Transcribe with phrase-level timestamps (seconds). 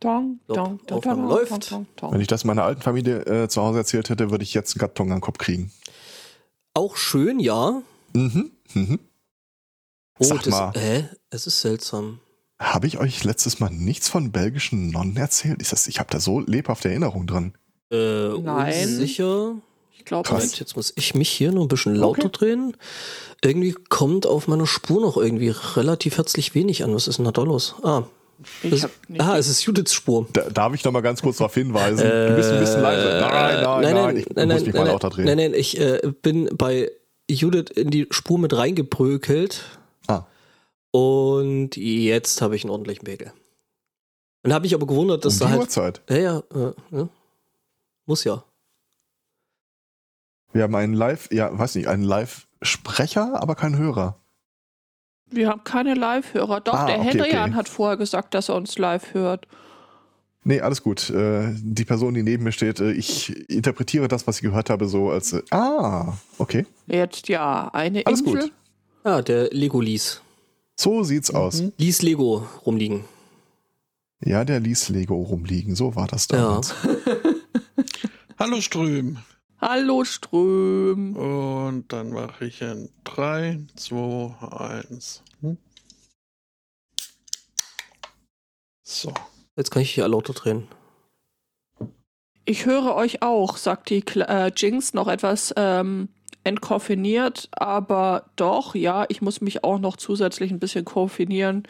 [0.00, 1.72] Dong, dong, Aufnahme dong, läuft.
[2.00, 4.80] Wenn ich das meiner alten Familie äh, zu Hause erzählt hätte, würde ich jetzt einen
[4.80, 5.70] Karton am Kopf kriegen.
[6.72, 7.82] Auch schön, ja.
[8.14, 8.50] Mhm.
[8.74, 8.98] mhm.
[10.18, 10.72] Oh, Sag das, mal.
[10.76, 11.08] Hä?
[11.30, 12.20] Es ist seltsam.
[12.58, 15.62] Habe ich euch letztes Mal nichts von belgischen Nonnen erzählt?
[15.62, 17.54] Ist das, ich habe da so lebhafte Erinnerungen dran.
[17.90, 18.84] Äh, Nein.
[18.84, 19.54] Unsicher.
[19.96, 20.30] Ich glaube.
[20.30, 22.38] Moment, jetzt muss ich mich hier noch ein bisschen lauter Okay.
[22.38, 22.76] drehen.
[23.42, 26.94] Irgendwie kommt auf meiner Spur noch irgendwie relativ herzlich wenig an.
[26.94, 27.74] Was ist denn da los?
[27.82, 28.04] Ah,
[28.62, 29.20] Ich nicht.
[29.20, 30.26] ah es ist Judiths Spur.
[30.32, 31.98] Da, darf ich noch mal ganz kurz darauf hinweisen?
[32.08, 33.20] du bist ein bisschen leise.
[33.20, 35.24] Nein, nein, nein, ich muss mich mal lauter drehen.
[35.26, 36.90] Nein, nein, ich äh, bin bei
[37.30, 39.64] Judith in die Spur mit reingebrökelt
[40.08, 40.26] Ah.
[40.90, 43.32] und jetzt habe ich einen ordentlichen Pegel.
[44.42, 45.60] Und habe mich aber gewundert, dass um da die halt.
[45.62, 46.00] Uhrzeit.
[46.08, 47.08] Ja, ja, äh, ja.
[48.06, 48.42] Muss ja.
[50.52, 54.19] Wir haben einen Live, ja, weiß nicht, einen Live-Sprecher, aber keinen Hörer.
[55.30, 56.60] Wir haben keine Live-Hörer.
[56.60, 57.54] Doch, Ah, der okay, Hendrian okay.
[57.58, 59.46] hat vorher gesagt, dass er uns live hört.
[60.42, 61.10] Nee, alles gut.
[61.10, 64.88] Äh, die Person, die neben mir steht, äh, ich interpretiere das, was ich gehört habe,
[64.88, 66.66] so als, äh, ah, okay.
[66.86, 68.40] Jetzt ja, eine Alles Insel.
[68.42, 68.52] gut.
[69.04, 70.20] Ah, der Lego Lies.
[70.76, 71.60] So sieht's aus.
[71.62, 71.72] Mhm.
[71.76, 73.04] Lies Lego rumliegen.
[74.24, 75.74] Ja, der ließ Lego rumliegen.
[75.74, 76.74] So war das damals.
[78.38, 79.18] Hallo Ström.
[79.60, 81.14] Hallo Ström.
[81.16, 84.34] Und dann mache ich in 3, 2,
[84.88, 85.22] 1.
[85.42, 85.58] Hm?
[88.82, 89.12] So.
[89.56, 90.66] Jetzt kann ich hier lauter drehen.
[92.46, 96.08] Ich höre euch auch, sagt die Kle äh, Jinx noch etwas ähm,
[96.42, 101.64] entkoffiniert, aber doch, ja, ich muss mich auch noch zusätzlich ein bisschen koffinieren.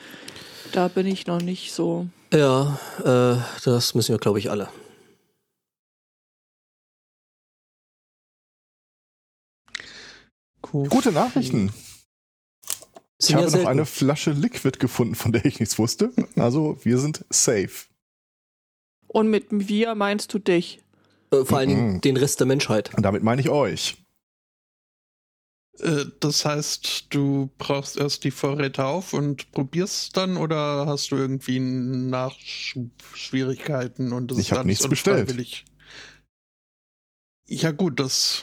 [0.71, 2.07] Da bin ich noch nicht so.
[2.33, 4.69] Ja, äh, das müssen wir, glaube ich, alle.
[10.73, 10.89] Cool.
[10.89, 11.73] Gute Nachrichten.
[13.19, 16.11] Ich habe noch eine Flasche Liquid gefunden, von der ich nichts wusste.
[16.37, 17.87] Also, wir sind safe.
[19.09, 20.81] Und mit wir meinst du dich?
[21.33, 22.01] Äh, vor allen Dingen Mhm.
[22.01, 22.95] den Rest der Menschheit.
[22.95, 23.97] Und damit meine ich euch.
[25.81, 31.17] Äh, das heißt, du brauchst erst die Vorräte auf und probierst dann oder hast du
[31.17, 35.65] irgendwie Nachschwierigkeiten und das Ich ist nichts bestellt.
[37.47, 38.43] Ja gut, das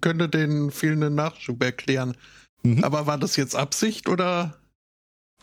[0.00, 2.16] könnte den fehlenden Nachschub erklären.
[2.62, 2.84] Mhm.
[2.84, 4.58] Aber war das jetzt Absicht oder?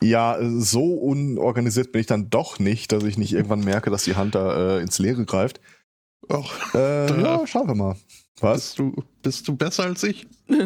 [0.01, 4.15] Ja, so unorganisiert bin ich dann doch nicht, dass ich nicht irgendwann merke, dass die
[4.15, 5.61] Hand da äh, ins Leere greift.
[6.29, 7.95] Ach, Äh, ja, schauen wir mal.
[8.39, 8.75] Was?
[8.75, 10.27] bist du, bist du besser als ich?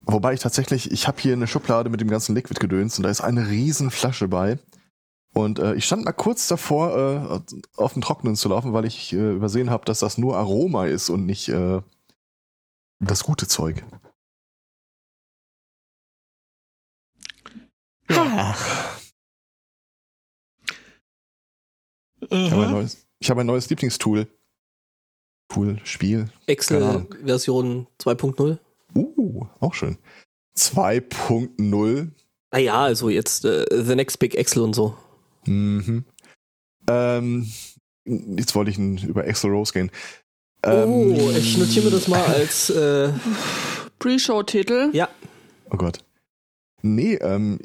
[0.00, 3.20] Wobei ich tatsächlich, ich habe hier eine Schublade mit dem ganzen Liquid-Gedöns und da ist
[3.20, 4.58] eine riesen Flasche bei.
[5.34, 7.40] Und äh, ich stand mal kurz davor, äh,
[7.76, 11.10] auf den Trocknen zu laufen, weil ich äh, übersehen habe, dass das nur Aroma ist
[11.10, 11.82] und nicht äh,
[13.00, 13.84] das gute Zeug.
[18.08, 18.56] Ja.
[22.30, 24.28] Ich habe ein neues, ich habe ein neues Lieblingstool.
[25.48, 26.30] Tool, Spiel.
[26.46, 28.58] Excel-Version 2.0.
[28.94, 29.98] Uh, auch schön.
[30.56, 32.10] 2.0.
[32.52, 34.96] Naja, also jetzt äh, The Next Big Excel und so.
[35.46, 36.04] Mhm.
[36.88, 37.50] Ähm,
[38.04, 39.90] jetzt wollte ich über Excel Rose gehen.
[40.62, 43.12] Ähm, oh, ich notiere mir das mal als äh,
[43.98, 44.90] Pre-Show-Titel.
[44.92, 45.08] ja.
[45.70, 45.98] Oh Gott.
[46.82, 47.58] Nee, ähm,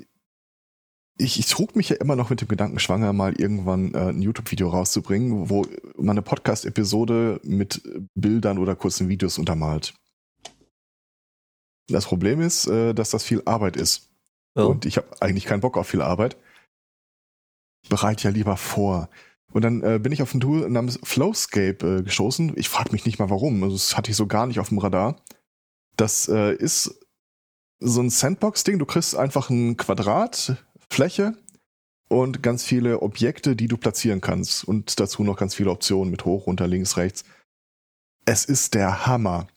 [1.18, 4.22] ich, ich trug mich ja immer noch mit dem Gedanken schwanger, mal irgendwann äh, ein
[4.22, 5.66] YouTube-Video rauszubringen, wo
[5.98, 7.82] man eine Podcast-Episode mit
[8.16, 9.94] Bildern oder kurzen Videos untermalt.
[11.90, 14.10] Das Problem ist, äh, dass das viel Arbeit ist.
[14.56, 14.64] ja.
[14.64, 16.38] Und ich habe eigentlich keinen Bock auf viel Arbeit.
[17.84, 19.10] Ich bereite ja lieber vor.
[19.52, 22.54] Und dann äh, bin ich auf ein Tool namens Flowscape äh, gestoßen.
[22.56, 23.64] Ich frage mich nicht mal warum.
[23.64, 25.16] Also, das hatte ich so gar nicht auf dem Radar.
[25.98, 27.00] Das äh, ist
[27.80, 28.78] so ein Sandbox-Ding.
[28.78, 30.58] Du kriegst einfach ein Quadrat,
[30.90, 31.36] Fläche
[32.10, 34.64] und ganz viele Objekte, die du platzieren kannst.
[34.64, 37.24] Und dazu noch ganz viele Optionen mit hoch, runter, links, rechts.
[38.26, 39.48] Es ist der Hammer.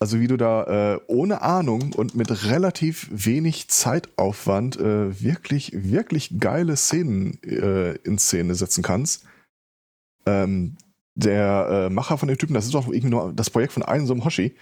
[0.00, 6.38] Also wie du da äh, ohne Ahnung und mit relativ wenig Zeitaufwand äh, wirklich, wirklich
[6.38, 9.24] geile Szenen äh, in Szene setzen kannst.
[10.24, 10.76] Ähm,
[11.16, 14.06] der äh, Macher von dem Typen, das ist doch irgendwie nur das Projekt von einem
[14.06, 14.54] so einem Hoshi,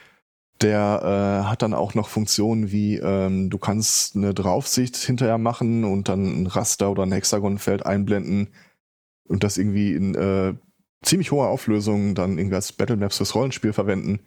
[0.62, 5.84] der äh, hat dann auch noch Funktionen wie, ähm, du kannst eine Draufsicht hinterher machen
[5.84, 8.48] und dann ein Raster oder ein Hexagonfeld einblenden
[9.24, 10.54] und das irgendwie in äh,
[11.02, 14.20] ziemlich hoher Auflösung dann irgendwie als Battlemaps fürs Rollenspiel verwenden.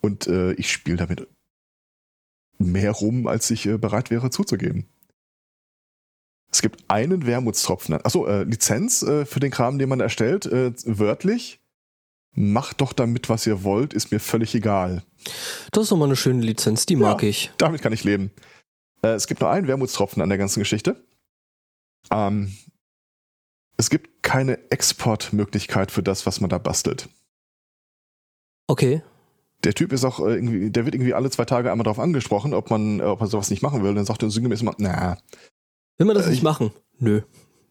[0.00, 1.28] Und äh, ich spiele damit
[2.58, 4.86] mehr rum, als ich äh, bereit wäre zuzugeben.
[6.52, 7.94] Es gibt einen Wermutstropfen.
[7.94, 11.60] Achso, äh, Lizenz äh, für den Kram, den man erstellt, äh, wörtlich.
[12.32, 15.02] Macht doch damit, was ihr wollt, ist mir völlig egal.
[15.72, 17.50] Das ist doch mal eine schöne Lizenz, die mag ich.
[17.58, 18.30] Damit kann ich leben.
[19.02, 21.04] Äh, es gibt nur einen Wermutstropfen an der ganzen Geschichte.
[22.10, 22.52] Ähm,
[23.76, 27.08] es gibt keine Exportmöglichkeit für das, was man da bastelt.
[28.66, 29.02] Okay.
[29.64, 32.54] Der Typ ist auch äh, irgendwie, der wird irgendwie alle zwei Tage einmal darauf angesprochen,
[32.54, 33.94] ob man, äh, ob er sowas nicht machen will.
[33.94, 35.18] Dann sagt er sinngemäß immer, na.
[35.98, 36.70] Will man das Äh, nicht ich- machen?
[36.98, 37.22] Nö.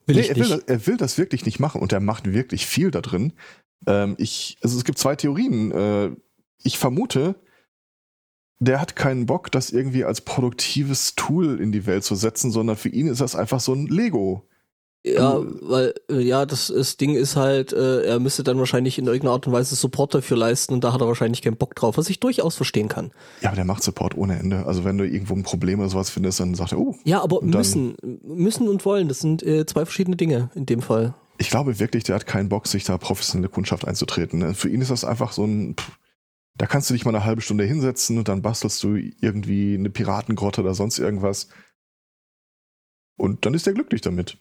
[0.05, 0.51] Will Nee, ich er, will, nicht.
[0.53, 3.33] das- er will das wirklich nicht machen und er macht wirklich viel da drin.
[3.87, 5.71] Ähm, ich, also es gibt zwei Theorien.
[5.71, 6.11] Äh,
[6.63, 7.35] ich vermute,
[8.59, 12.75] der hat keinen Bock, das irgendwie als produktives Tool in die Welt zu setzen, sondern
[12.75, 14.48] für ihn ist das einfach so ein Lego.
[15.05, 19.05] Ja, weil, äh, ja, das, das Ding ist halt, äh, er müsste dann wahrscheinlich in
[19.05, 21.97] irgendeiner Art und Weise Support dafür leisten und da hat er wahrscheinlich keinen Bock drauf,
[21.97, 23.11] was ich durchaus verstehen kann.
[23.41, 24.65] Ja, aber der macht Support ohne Ende.
[24.65, 27.41] Also wenn du irgendwo ein Problem oder sowas findest, dann sagt er, oh, Ja, aber
[27.41, 31.13] müssen, müssen und wollen, das sind äh, zwei verschiedene Dinge in dem Fall.
[31.37, 34.53] ich glaube wirklich, der hat keinen Bock, sich da professionelle Kundschaft einzutreten.
[34.53, 35.97] Für ihn ist das einfach so ein, pff,
[36.57, 39.89] da kannst du dich mal eine halbe Stunde hinsetzen und dann bastelst du irgendwie eine
[39.89, 41.47] Piratengrotte oder sonst irgendwas.
[43.17, 44.37] Und dann ist er glücklich damit.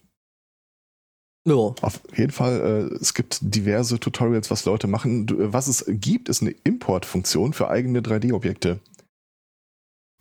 [1.46, 5.26] Ja, Auf jeden Fall, äh, es gibt diverse Tutorials, was Leute machen.
[5.26, 8.80] Du, äh, was es gibt, ist eine Importfunktion für eigene 3D-Objekte.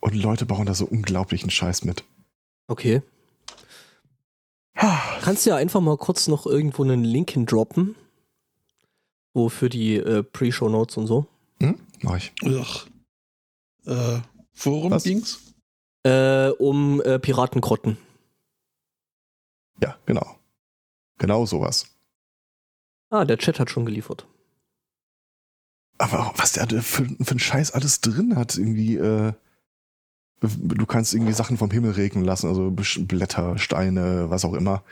[0.00, 2.04] Und Leute bauen da so unglaublichen Scheiß mit.
[2.68, 3.02] okay.
[5.22, 7.96] Kannst du ja einfach mal kurz noch irgendwo einen Link hindroppen.
[9.34, 11.26] Wo für die äh, Pre-Show Notes und so.
[11.60, 11.80] Hm?
[12.00, 12.32] Mach ich.
[12.44, 12.86] Ugh.
[13.86, 14.20] Äh,
[14.54, 15.02] worum Was?
[15.02, 15.40] ging's?
[16.04, 17.98] Äh, um äh, Piratengrotten.
[19.82, 20.37] Ja, genau.
[21.18, 21.86] Genau sowas.
[23.10, 24.26] Ah, der Chat hat schon geliefert.
[25.98, 29.32] Aber was der für, für einen Scheiß alles drin hat, irgendwie, äh,
[30.40, 34.84] du kannst irgendwie Sachen vom Himmel regnen lassen, also Blätter, Steine, was auch immer.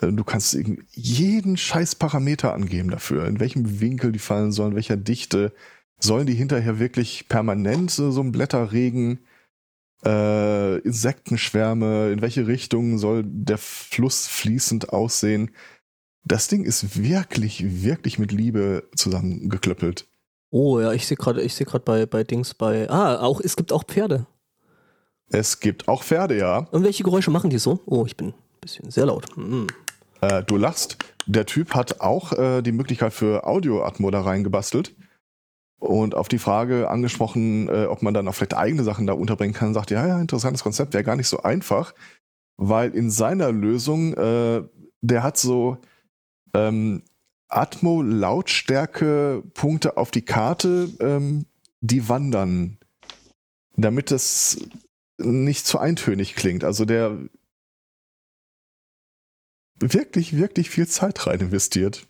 [0.00, 4.74] Äh, Du kannst irgendwie jeden scheiß Parameter angeben dafür, in welchem Winkel die fallen sollen,
[4.74, 5.52] welcher Dichte.
[5.98, 9.20] Sollen die hinterher wirklich permanent so so ein Blätterregen,
[10.04, 15.50] äh, Insektenschwärme, in welche Richtung soll der Fluss fließend aussehen?
[16.24, 20.06] Das Ding ist wirklich, wirklich mit Liebe zusammengeklöppelt.
[20.50, 22.88] Oh ja, ich sehe gerade, ich sehe gerade bei, bei Dings bei.
[22.90, 24.26] Ah, auch, es gibt auch Pferde.
[25.30, 26.66] Es gibt auch Pferde, ja.
[26.70, 27.80] Und welche Geräusche machen die so?
[27.86, 29.26] Oh, ich bin ein bisschen sehr laut.
[29.36, 29.66] Hm.
[30.20, 30.98] Äh, du lachst.
[31.26, 34.94] Der Typ hat auch äh, die Möglichkeit für Audio-Atmo da reingebastelt.
[35.78, 39.52] Und auf die Frage angesprochen, äh, ob man dann auch vielleicht eigene Sachen da unterbringen
[39.54, 41.92] kann, sagt, ja, ja, interessantes Konzept, wäre gar nicht so einfach,
[42.56, 44.62] weil in seiner Lösung, äh,
[45.02, 45.76] der hat so
[46.54, 47.02] ähm,
[47.48, 51.44] Atmo-Lautstärke-Punkte auf die Karte, ähm,
[51.80, 52.78] die wandern,
[53.76, 54.66] damit es
[55.18, 56.64] nicht zu eintönig klingt.
[56.64, 57.18] Also der
[59.78, 62.06] wirklich, wirklich viel Zeit rein investiert.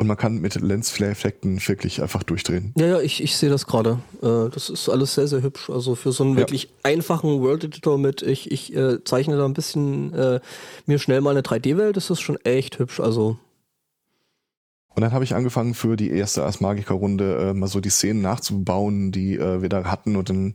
[0.00, 2.72] Und man kann mit Lensflare-Effekten wirklich einfach durchdrehen.
[2.78, 3.98] Ja, ja, ich, ich sehe das gerade.
[4.22, 5.68] Äh, das ist alles sehr, sehr hübsch.
[5.70, 6.38] Also für so einen Ja.
[6.38, 10.38] wirklich einfachen World Editor mit, ich, ich äh, zeichne da ein bisschen äh,
[10.86, 13.00] mir schnell mal eine 3D-Welt, ist das schon echt hübsch.
[13.00, 13.38] Also,
[14.94, 18.22] Und dann habe ich angefangen für die erste Ars Magica-Runde äh, mal so die Szenen
[18.22, 20.14] nachzubauen, die äh, wir da hatten.
[20.14, 20.54] Und dann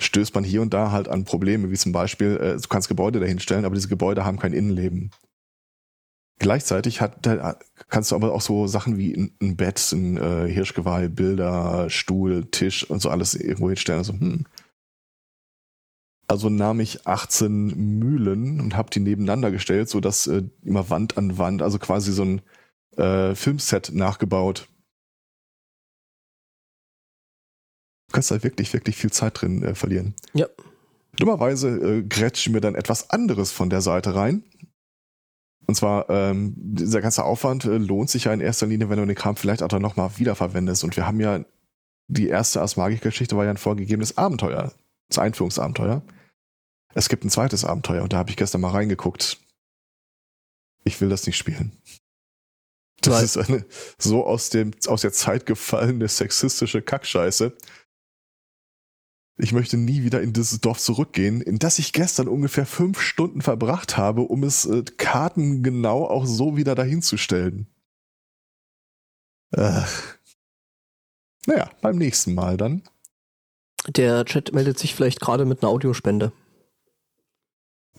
[0.00, 3.64] stößt man hier und da halt an Probleme, wie zum Beispiel, du kannst Gebäude dahinstellen,
[3.64, 5.10] aber diese Gebäude haben kein Innenleben.
[6.40, 7.28] Gleichzeitig hat,
[7.88, 12.44] kannst du aber auch so Sachen wie ein, ein Bett, ein äh, Hirschgeweih, Bilder, Stuhl,
[12.50, 13.98] Tisch und so alles irgendwo hinstellen.
[13.98, 14.46] Also, hm.
[16.28, 21.18] also nahm ich 18 Mühlen und habe die nebeneinander gestellt, so dass äh, immer Wand
[21.18, 22.42] an Wand, also quasi so ein
[22.96, 24.68] äh, Filmset nachgebaut.
[28.08, 30.14] Du kannst da wirklich, wirklich viel Zeit drin äh, verlieren.
[30.34, 30.46] Ja.
[31.16, 34.44] Dummerweise äh, grätscht mir dann etwas anderes von der Seite rein.
[35.68, 39.04] Und zwar, ähm, dieser ganze Aufwand äh, lohnt sich ja in erster Linie, wenn du
[39.04, 40.82] den Kram vielleicht auch dann nochmal wiederverwendest.
[40.82, 41.44] Und wir haben ja,
[42.08, 44.72] die erste Ars Magica-Geschichte war ja ein vorgegebenes Abenteuer,
[45.08, 46.02] das Einführungsabenteuer.
[46.94, 49.38] Es gibt ein zweites Abenteuer und da habe ich gestern mal reingeguckt.
[50.84, 51.72] Ich will das nicht spielen.
[53.02, 53.66] Das Weil- ist eine
[53.98, 57.54] so aus, dem, aus der Zeit gefallene sexistische Kackscheiße.
[59.40, 63.40] Ich möchte nie wieder in dieses Dorf zurückgehen, in das ich gestern ungefähr fünf Stunden
[63.40, 67.68] verbracht habe, um es äh, kartengenau auch so wieder dahinzustellen.
[69.52, 69.82] Äh.
[71.46, 72.82] Naja, beim nächsten Mal dann.
[73.86, 76.32] der Chat meldet sich vielleicht gerade mit einer Audiospende.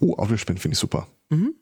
[0.02, 1.08] Oh, Audiospenden finde ich super.
[1.30, 1.56] Mhm.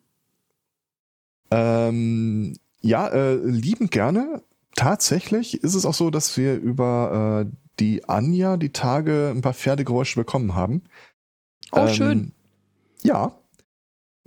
[1.51, 4.43] Ähm, ja, äh, liebend gerne.
[4.75, 9.53] Tatsächlich ist es auch so, dass wir über äh, die Anja die Tage ein paar
[9.53, 10.83] Pferdegeräusche bekommen haben.
[11.71, 12.31] Oh, Ähm, schön.
[13.03, 13.37] Ja.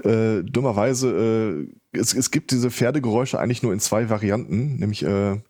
[0.02, 5.40] Äh, dummerweise, äh, es, es gibt diese Pferdegeräusche eigentlich nur in zwei Varianten, nämlich äh,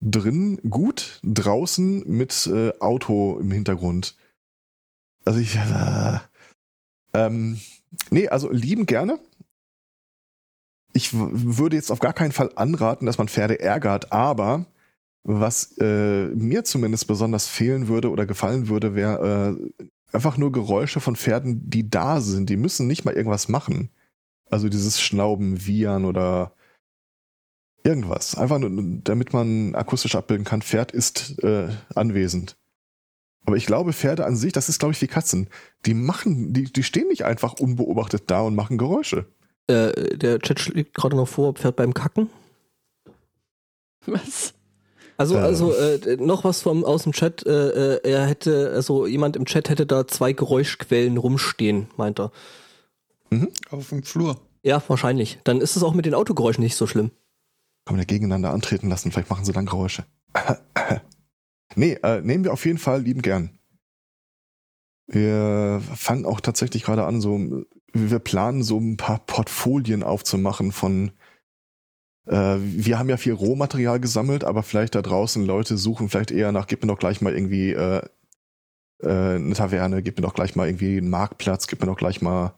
[0.00, 4.16] drin gut, draußen mit äh, Auto im Hintergrund.
[5.24, 6.18] Also ich, äh,
[7.14, 7.60] ähm,
[8.10, 9.18] nee, also lieben gerne.
[10.92, 14.66] Ich würde jetzt auf gar keinen Fall anraten, dass man Pferde ärgert, aber
[15.26, 21.00] was äh, mir zumindest besonders fehlen würde oder gefallen würde, wäre äh, einfach nur Geräusche
[21.00, 22.48] von Pferden, die da sind.
[22.48, 23.90] Die müssen nicht mal irgendwas machen.
[24.48, 26.52] Also dieses Schnauben, Wiehern oder
[27.82, 28.36] irgendwas.
[28.36, 28.70] Einfach nur,
[29.02, 32.56] damit man akustisch abbilden kann, Pferd ist äh, anwesend.
[33.44, 35.48] Aber ich glaube, Pferde an sich, das ist, glaube ich, wie Katzen.
[35.86, 39.26] Die machen, die, die stehen nicht einfach unbeobachtet da und machen Geräusche.
[39.66, 42.30] Äh, der Chat schlägt gerade noch vor, Pferd beim Kacken.
[44.06, 44.55] Was?
[45.16, 45.40] Also, Äh.
[45.40, 47.46] also äh, noch was vom aus dem Chat.
[47.46, 52.32] Äh, äh, er hätte, also jemand im Chat hätte da zwei Geräuschquellen rumstehen, meint er.
[53.70, 54.40] Auf dem Flur.
[54.62, 55.38] Ja, wahrscheinlich.
[55.44, 57.10] Dann ist es auch mit den Autogeräuschen nicht so schlimm.
[57.84, 60.04] Kann man ja gegeneinander antreten lassen, vielleicht machen sie dann Geräusche.
[61.76, 63.50] nee, äh, nehmen wir auf jeden Fall lieben gern.
[65.06, 71.08] Wir fangen auch tatsächlich gerade an, so, wir planen so ein paar Portfolien aufzumachen von,
[71.08, 71.12] äh,
[72.28, 76.66] wir haben ja viel Rohmaterial gesammelt, aber vielleicht da draußen Leute suchen vielleicht eher nach,
[76.66, 78.02] gib mir doch gleich mal irgendwie äh,
[79.02, 82.20] äh, eine Taverne, gib mir doch gleich mal irgendwie einen Marktplatz, gib mir doch gleich
[82.22, 82.54] mal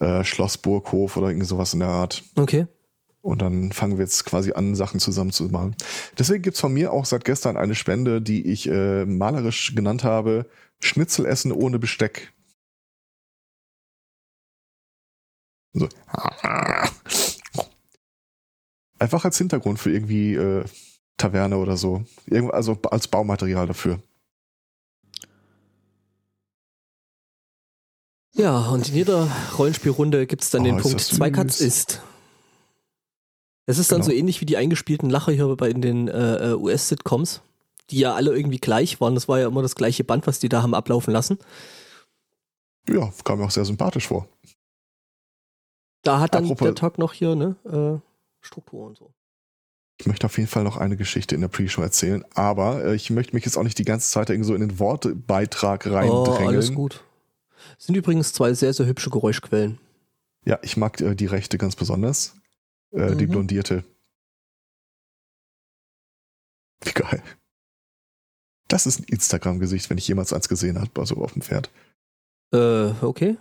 [0.00, 2.24] äh, Schloss Burghof oder irgendwie sowas in der Art.
[2.36, 2.66] Okay.
[3.20, 5.74] Und dann fangen wir jetzt quasi an, Sachen zusammenzumachen.
[6.18, 10.46] Deswegen gibt's von mir auch seit gestern eine Spende, die ich äh, malerisch genannt habe:
[10.80, 12.32] Schnitzel essen ohne Besteck.
[15.72, 15.88] So.
[18.98, 20.64] Einfach als Hintergrund für irgendwie äh,
[21.16, 22.04] Taverne oder so.
[22.26, 24.00] Irgend, also als Baumaterial dafür.
[28.36, 31.30] Ja, und in jeder Rollenspielrunde gibt's dann Oh, den Punkt zwei.
[31.30, 32.02] Katz ist.
[33.66, 34.10] Es ist dann Genau.
[34.10, 37.40] so ähnlich wie die eingespielten Lacher hier bei in den äh, äh, US-Sitcoms,
[37.90, 39.14] die ja alle irgendwie gleich waren.
[39.14, 41.38] Das war ja immer das gleiche Band, was die da haben ablaufen lassen.
[42.88, 44.28] Ja, kam mir auch sehr sympathisch vor.
[46.02, 48.00] Da hat dann Apropos- der Tag noch hier, ne, äh,
[48.44, 49.12] Struktur und so.
[50.00, 53.10] Ich möchte auf jeden Fall noch eine Geschichte in der Pre-Show erzählen, aber äh, ich
[53.10, 56.48] möchte mich jetzt auch nicht die ganze Zeit irgendwie so in den Wortbeitrag Oh, reindrängeln.
[56.48, 57.04] alles gut.
[57.78, 59.78] Sind übrigens zwei sehr, sehr hübsche Geräuschquellen.
[60.44, 62.34] Ja, ich mag äh, die rechte ganz besonders.
[62.90, 63.30] Äh, Die Mhm.
[63.30, 63.84] blondierte.
[66.82, 67.22] Wie geil.
[68.68, 71.70] Das ist ein Instagram-Gesicht, wenn ich jemals eins gesehen habe, also auf dem Pferd.
[72.52, 73.36] Äh, okay.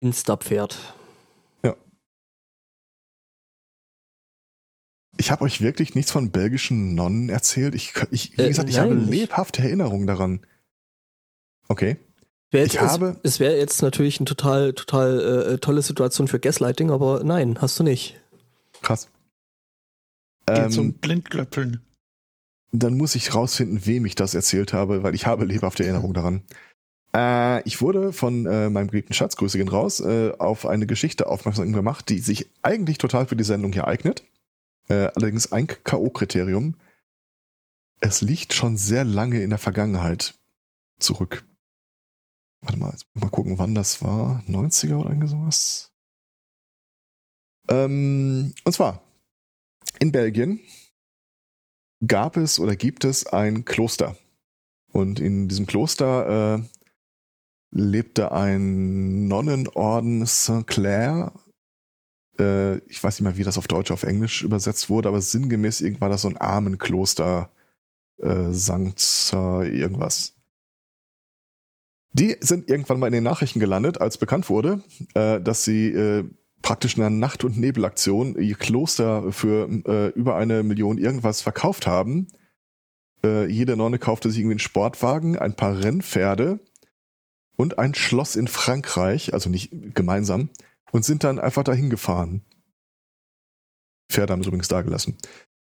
[0.00, 0.94] Insta-Pferd.
[5.18, 7.74] Ich habe euch wirklich nichts von belgischen Nonnen erzählt.
[7.74, 10.46] Ich, ich wie Äh, gesagt, ich nein, habe lebhafte Erinnerungen daran.
[11.68, 11.98] Okay.
[12.50, 16.26] Wär Ich jetzt, es- habe- Es wäre jetzt natürlich eine total, total äh, tolle Situation
[16.26, 18.18] für Gaslighting, aber nein, hast du nicht.
[18.80, 19.10] Krass.
[20.46, 21.84] Geht Ähm, zum Blindklöppeln.
[22.72, 26.44] dann muss ich rausfinden, wem ich das erzählt habe, weil ich habe lebhafte Erinnerung daran.
[27.14, 31.26] Äh, ich wurde von äh, meinem geliebten Schatz, Grüße gehen raus, äh, auf eine Geschichte
[31.26, 34.24] aufmerksam gemacht, die sich eigentlich total für die Sendung hier eignet.
[34.88, 36.74] Äh, allerdings ein K.O.-Kriterium.
[38.00, 40.34] Es liegt schon sehr lange in der Vergangenheit
[40.98, 41.44] zurück.
[42.62, 44.42] Warte mal, mal gucken, wann das war.
[44.48, 45.92] 90er oder irgend sowas?
[47.68, 49.02] Ähm, und zwar,
[49.98, 50.60] in Belgien
[52.06, 54.16] gab es oder gibt es ein Kloster.
[54.92, 56.62] Und in diesem Kloster äh,
[57.70, 60.66] lebte ein Nonnenorden St.
[60.66, 61.32] Clair.
[62.38, 65.80] Äh, ich weiß nicht mal, wie das auf Deutsch, auf Englisch übersetzt wurde, aber sinngemäß
[65.80, 67.50] irgendwann war das so ein Armenkloster
[68.18, 70.34] äh, Sankt äh, irgendwas.
[72.12, 74.82] Die sind irgendwann mal in den Nachrichten gelandet, als bekannt wurde,
[75.14, 76.24] äh, dass sie äh,
[76.60, 81.86] praktisch in einer Nacht- und Nebelaktion ihr Kloster für äh, über eine Million irgendwas verkauft
[81.86, 82.26] haben.
[83.24, 86.58] Äh, jede Nonne kaufte sich irgendwie einen Sportwagen, ein paar Rennpferde
[87.60, 90.48] und ein Schloss in Frankreich, also nicht gemeinsam,
[90.92, 92.42] und sind dann einfach dahin gefahren.
[94.10, 95.18] Pferde haben sie übrigens da gelassen.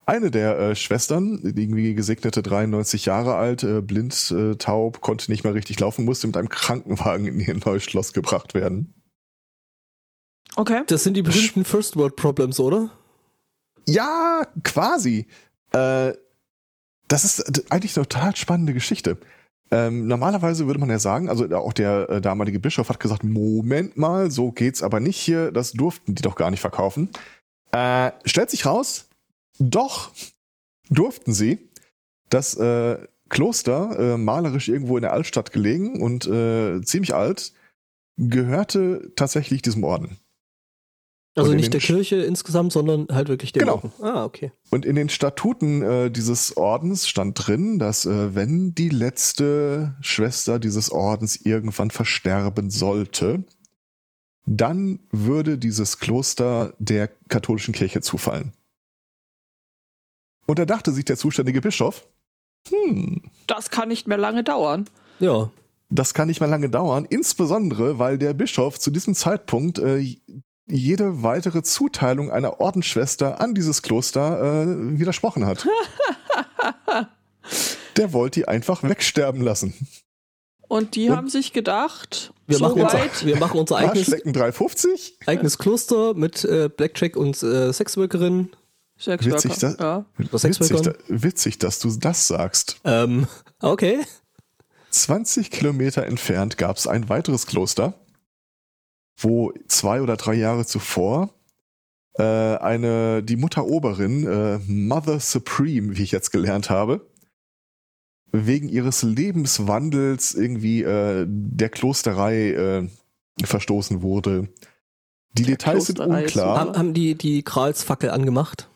[0.06, 5.32] Eine der äh, Schwestern, die irgendwie gesegnete 93 Jahre alt, äh, blind, äh, taub, konnte
[5.32, 8.94] nicht mehr richtig laufen, musste mit einem Krankenwagen in ihr neues Schloss gebracht werden.
[10.56, 10.84] Okay.
[10.86, 12.92] Das sind die berühmten First World Problems, oder?
[13.88, 15.26] Ja, quasi.
[15.72, 16.14] Äh,
[17.08, 19.18] das ist eigentlich eine total spannende Geschichte.
[19.74, 23.96] Ähm, normalerweise würde man ja sagen, also auch der äh, damalige Bischof hat gesagt, Moment
[23.96, 27.10] mal, so geht's aber nicht hier, das durften die doch gar nicht verkaufen.
[27.72, 29.08] Äh, stellt sich raus,
[29.60, 30.12] doch
[30.90, 31.70] durften sie.
[32.30, 32.98] Das äh,
[33.30, 37.54] Kloster, äh, malerisch irgendwo in der Altstadt gelegen und äh, ziemlich alt,
[38.18, 40.18] gehörte tatsächlich diesem Orden.
[41.36, 43.76] Also nicht der Kirche insgesamt, sondern halt wirklich der Genau.
[43.76, 43.92] Orden.
[44.02, 44.52] Ah, okay.
[44.70, 50.60] Und in den Statuten äh, dieses Ordens stand drin, dass äh, wenn die letzte Schwester
[50.60, 53.46] dieses Ordens irgendwann versterben sollte,
[54.46, 58.52] dann würde dieses Kloster der katholischen Kirche zufallen.
[60.48, 62.06] Und da dachte sich der zuständige Bischof,
[62.70, 64.86] hm, Das kann nicht mehr lange dauern.
[65.20, 65.50] Ja.
[65.90, 70.18] das kann nicht mehr lange dauern, insbesondere weil der Bischof zu diesem Zeitpunkt äh,
[70.68, 75.65] jede weitere Zuteilung einer Ordensschwester an dieses Kloster äh, widersprochen hat.
[77.98, 79.74] Der wollte die einfach wegsterben lassen.
[80.68, 84.00] Und die Und- haben sich gedacht, Wir, so machen, unser, weit, wir machen unser eigenes,
[84.08, 85.18] Arschlecken 350?
[85.25, 88.51] eigenes Kloster mit äh, Blackjack und äh, Sexworkerinnen.
[88.98, 89.36] Sexworker.
[89.44, 90.06] Witzig, das- ja.
[90.18, 92.80] Witzig, da, witzig, dass du das sagst.
[92.86, 93.27] Ähm,
[93.62, 94.00] okay.
[94.91, 97.94] 20 Kilometer entfernt gab es ein weiteres Kloster,
[99.22, 101.34] wo zwei oder drei Jahre zuvor
[102.18, 107.08] äh, eine die Mutter Oberin, äh, Mother Supreme, wie ich jetzt gelernt habe,
[108.32, 112.88] wegen ihres Lebenswandels irgendwie äh, der Klosterei äh,
[113.44, 114.50] verstoßen wurde.
[115.34, 116.60] Die Der Details sind Klosterei ist unklar.
[116.60, 118.70] Haben, haben die die Gralsfackel angemacht?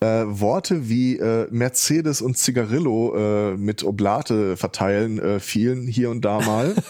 [0.00, 6.24] Äh, Worte wie äh, Mercedes und Zigarillo äh, mit Oblate verteilen äh, fielen hier und
[6.24, 6.74] da mal.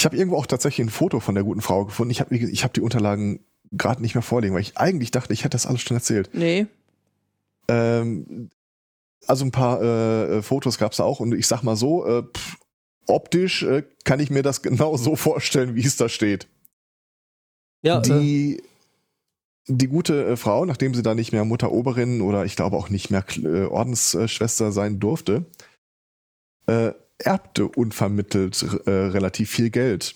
[0.00, 2.10] ich habe irgendwo auch tatsächlich ein Foto von der guten Frau gefunden.
[2.10, 5.40] Ich habe ich hab die Unterlagen gerade nicht mehr vorliegen, weil ich eigentlich dachte, ich
[5.40, 6.30] hätte das alles schon erzählt.
[6.32, 6.66] Nee.
[7.68, 8.48] Ähm,
[9.26, 12.06] also ein paar äh, äh, Fotos gab es da auch und ich sag mal so,
[12.06, 12.56] äh, pff,
[13.06, 16.48] optisch äh, kann ich mir das genau so vorstellen, wie es da steht.
[17.82, 18.62] Ja, äh, die,
[19.66, 22.88] die gute äh, Frau, nachdem sie da nicht mehr Mutter Oberin oder ich glaube auch
[22.88, 23.26] nicht mehr
[23.70, 25.44] Ordensschwester sein durfte,
[26.66, 30.14] äh, erbte unvermittelt äh, relativ viel Geld.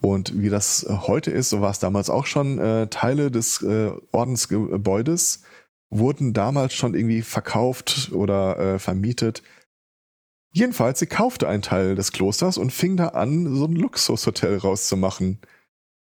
[0.00, 3.62] Und wie das äh, heute ist, so war es damals auch schon, äh, Teile des
[3.62, 5.42] äh, Ordensgebäudes
[5.90, 9.42] wurden damals schon irgendwie verkauft oder äh, vermietet.
[10.54, 15.38] Jedenfalls, sie kaufte einen Teil des Klosters und fing da an, so ein Luxushotel rauszumachen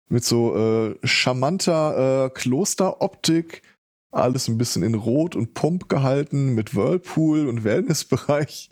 [0.09, 3.63] mit so äh, charmanter äh, Klosteroptik,
[4.11, 8.71] alles ein bisschen in Rot und Pump gehalten, mit Whirlpool und Wellnessbereich.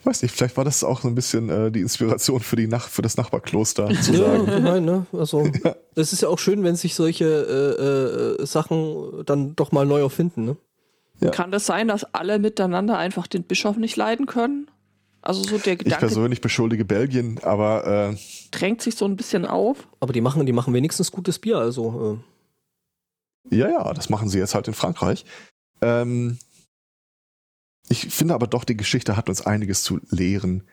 [0.00, 2.68] Ich weiß nicht, vielleicht war das auch so ein bisschen äh, die Inspiration für, die
[2.68, 4.44] Nach für das Nachbarkloster zu ja, sagen.
[4.44, 5.06] ich meine, ne?
[5.12, 5.50] Also,
[5.96, 7.24] es ist ja auch schön, wenn sich solche
[8.38, 10.56] äh, äh, Sachen dann doch mal neu erfinden, ne?
[11.20, 11.30] Ja.
[11.30, 14.70] Kann das sein, dass alle miteinander einfach den Bischof nicht leiden können?
[15.20, 18.16] Also so der Ich Gedanke persönlich beschuldige Belgien, aber äh,
[18.52, 19.88] drängt sich so ein bisschen auf.
[19.98, 22.20] Aber die machen, die machen wenigstens gutes Bier, also.
[23.50, 25.24] Ja, ja, das machen sie jetzt halt in Frankreich.
[25.80, 26.38] Ähm,
[27.88, 30.68] ich finde aber doch, die Geschichte hat uns einiges zu lehren.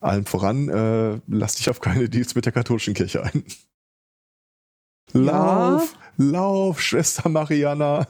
[0.00, 3.44] Allem voran, äh, lass dich auf keine Deals mit der katholischen Kirche ein.
[5.12, 5.20] Ja.
[5.20, 8.08] Lauf, lauf, Schwester Mariana.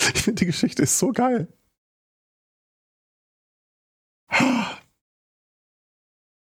[0.00, 1.48] Ich finde, die Geschichte ist so geil.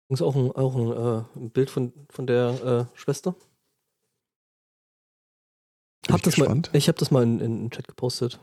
[0.09, 3.35] Ist auch ein, auch ein, äh, ein Bild von, von der äh, Schwester.
[6.03, 6.69] Bin Hab ich das mal, gespannt.
[6.73, 8.39] ich habe das mal in, in den Chat gepostet.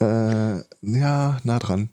[0.00, 1.90] Äh, ja, nah dran.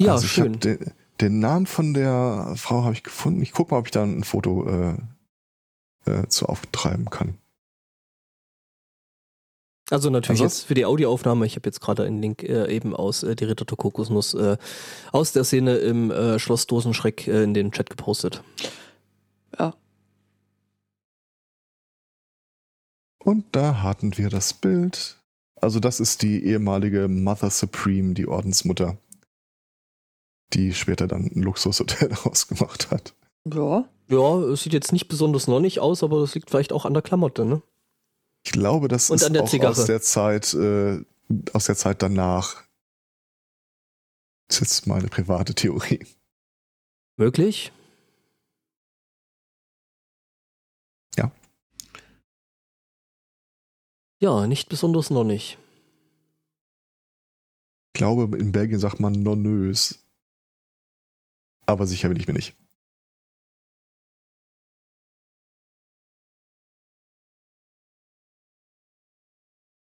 [0.00, 0.60] Ja, also schön.
[0.60, 3.42] Den, den Namen von der Frau habe ich gefunden.
[3.42, 4.94] Ich gucke mal, ob ich da ein Foto äh,
[6.10, 7.38] äh, zu auftreiben kann.
[9.90, 12.94] Also natürlich Ansonsten- jetzt für die Audioaufnahme, ich habe jetzt gerade einen Link äh, eben
[12.94, 14.58] aus äh, die Ritter der Kokosnuss äh,
[15.12, 18.42] aus der Szene im äh, Schloss Dosenschreck äh, in den Chat gepostet.
[23.28, 25.18] Und da hatten wir das Bild.
[25.56, 28.96] Also das ist die ehemalige Mother Supreme, die Ordensmutter,
[30.54, 33.14] die später dann ein Luxushotel ausgemacht hat.
[33.44, 33.86] Ja.
[34.08, 37.02] Ja, es sieht jetzt nicht besonders nonnig aus, aber das liegt vielleicht auch an der
[37.02, 37.60] Klamotte, ne?
[38.46, 39.72] Ich glaube, das Und ist an der auch Zigarre.
[39.72, 41.04] aus der Zeit, äh,
[41.52, 42.64] aus der Zeit danach.
[44.46, 46.06] Das ist jetzt meine private Theorie.
[47.18, 47.72] Möglich.
[51.18, 51.30] Ja.
[54.20, 55.58] Ja, nicht besonders nonnig.
[57.94, 60.04] Ich glaube, in Belgien sagt man nonnös.
[61.66, 62.56] Aber sicher bin ich mir nicht.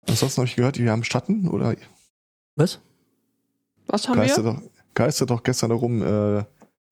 [0.08, 1.76] Ansonsten habe ich gehört, wir haben Schatten oder
[2.56, 2.80] Was?
[3.88, 4.54] Was haben geistert wir?
[4.54, 4.62] doch,
[4.94, 6.02] geistert doch gestern herum.
[6.02, 6.46] Äh, wir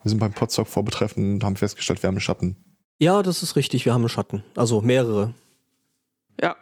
[0.06, 2.56] sind beim Potsdok vorbetreffen und haben festgestellt, wir haben Schatten.
[2.98, 3.86] Ja, das ist richtig.
[3.86, 4.44] Wir haben einen Schatten.
[4.56, 5.34] Also mehrere.
[6.42, 6.56] Ja.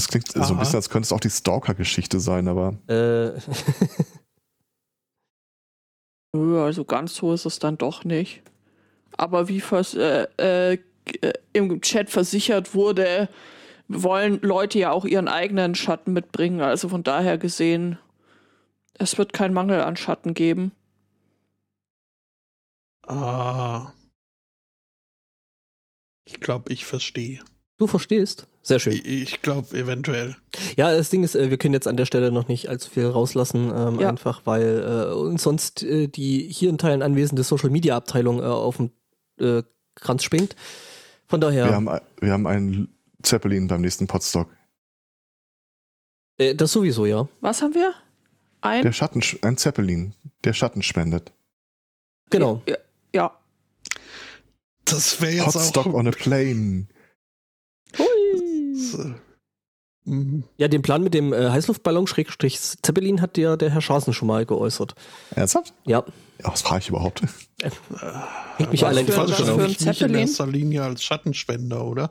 [0.00, 0.54] Das klingt so ein Aha.
[0.54, 3.38] bisschen, als könnte es auch die Stalker-Geschichte sein, aber Äh,
[6.34, 8.40] Nö, also ganz so ist es dann doch nicht.
[9.18, 10.78] Aber wie vers äh, äh,
[11.20, 13.28] äh, im Chat versichert wurde,
[13.88, 16.62] wollen Leute ja auch ihren eigenen Schatten mitbringen.
[16.62, 17.98] Also von daher gesehen,
[18.94, 20.72] es wird keinen Mangel an Schatten geben.
[23.06, 23.92] Ah.
[26.24, 27.44] Ich glaube, ich verstehe.
[27.76, 28.46] du verstehst.
[28.62, 28.92] Sehr schön.
[28.92, 30.36] Ich, ich glaube, eventuell.
[30.76, 33.06] Ja, das Ding ist, äh, wir können jetzt an der Stelle noch nicht allzu viel
[33.06, 34.08] rauslassen, ähm, Ja.
[34.10, 38.42] einfach weil äh, uns sonst äh, die hier in Teilen anwesende Social Media Abteilung äh,
[38.44, 38.90] auf dem
[39.40, 39.62] äh,
[39.94, 40.56] Kranz springt.
[41.26, 44.48] Von daher, wir, haben, wir haben einen Zeppelin beim nächsten Podstock.
[46.38, 47.28] äh, das sowieso, ja.
[47.40, 47.94] Was haben wir?
[48.60, 48.82] Ein.
[48.82, 51.32] Der Schatten, ein Zeppelin, der Schatten spendet.
[52.28, 52.62] Genau.
[52.68, 52.76] Ja.
[53.14, 53.40] ja.
[54.84, 55.94] Das wäre jetzt Podstock auch.
[55.94, 56.88] on a plane.
[60.04, 60.44] Mhm.
[60.56, 64.28] Ja, den Plan mit dem äh, Heißluftballon Schrägstrich Zeppelin hat ja der Herr Schaßen schon
[64.28, 64.94] mal geäußert.
[65.34, 65.74] Ernsthaft?
[65.84, 66.04] Ja,
[66.42, 67.22] Ja, was frage ich überhaupt?
[68.56, 69.66] hängt mich allein die Frage schon auf.
[69.66, 72.10] nicht in erster Linie als Schattenspender, oder?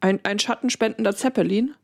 [0.00, 1.74] Ein, ein schattenspendender Zeppelin?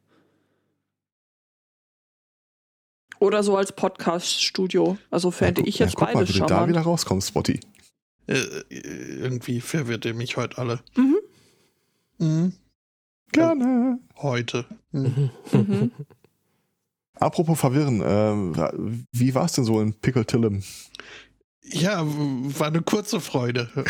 [3.19, 4.99] Oder so als Podcast-Studio.
[5.11, 7.61] Also fände Ja, ich jetzt ja, guck mal, beides wie du da wieder rauskommst, Spotty.
[8.27, 10.81] Äh, irgendwie verwirrt ihr mich heute alle.
[10.97, 11.16] Mhm.
[12.19, 12.53] Mhm.
[13.33, 13.99] Gerne.
[14.17, 14.65] Heute.
[14.93, 15.31] Mhm.
[15.53, 15.91] Mhm.
[17.19, 20.63] Apropos verwirren, äh, wie war es denn so in Pickle Tillem?
[21.63, 23.71] Ja, war eine kurze Freude.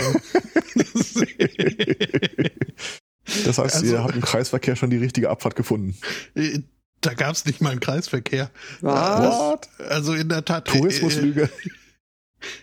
[3.45, 5.97] Das heißt, Also- ihr habt im Kreisverkehr schon die richtige Abfahrt gefunden.
[6.35, 6.61] Äh,
[7.01, 8.51] da gab es nicht mal einen Kreisverkehr.
[8.81, 9.37] Was?
[9.39, 9.69] What?
[9.91, 10.69] Also in der Tat.
[10.69, 11.51] äh, Tourismuslüge.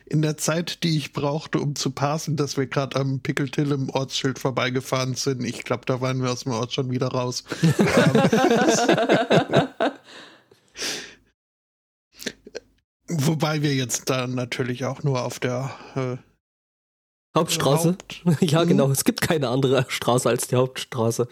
[0.05, 3.89] In der Zeit, die ich brauchte, um zu passen, dass wir gerade am Pickeltill im
[3.89, 7.43] Ortsschild vorbeigefahren sind, ich glaube, da waren wir aus dem Ort schon wieder raus.
[7.61, 7.73] ähm,
[13.07, 17.89] wobei wir jetzt da natürlich auch nur auf der äh, Hauptstraße?
[17.89, 18.89] Haupt- ja, genau.
[18.91, 21.27] Es gibt keine andere Straße als die Hauptstraße.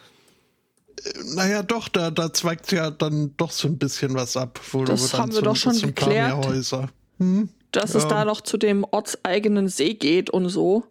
[1.35, 4.59] Naja, doch, da, da zweigt ja dann doch so ein bisschen was ab.
[4.71, 6.37] Wo, Das dann haben wir doch schon so ein paar geklärt.
[6.37, 6.89] mehr Häuser.
[7.17, 7.49] Hm?
[7.71, 8.09] Dass es Ja.
[8.09, 10.83] da noch zu dem ortseigenen See geht und so.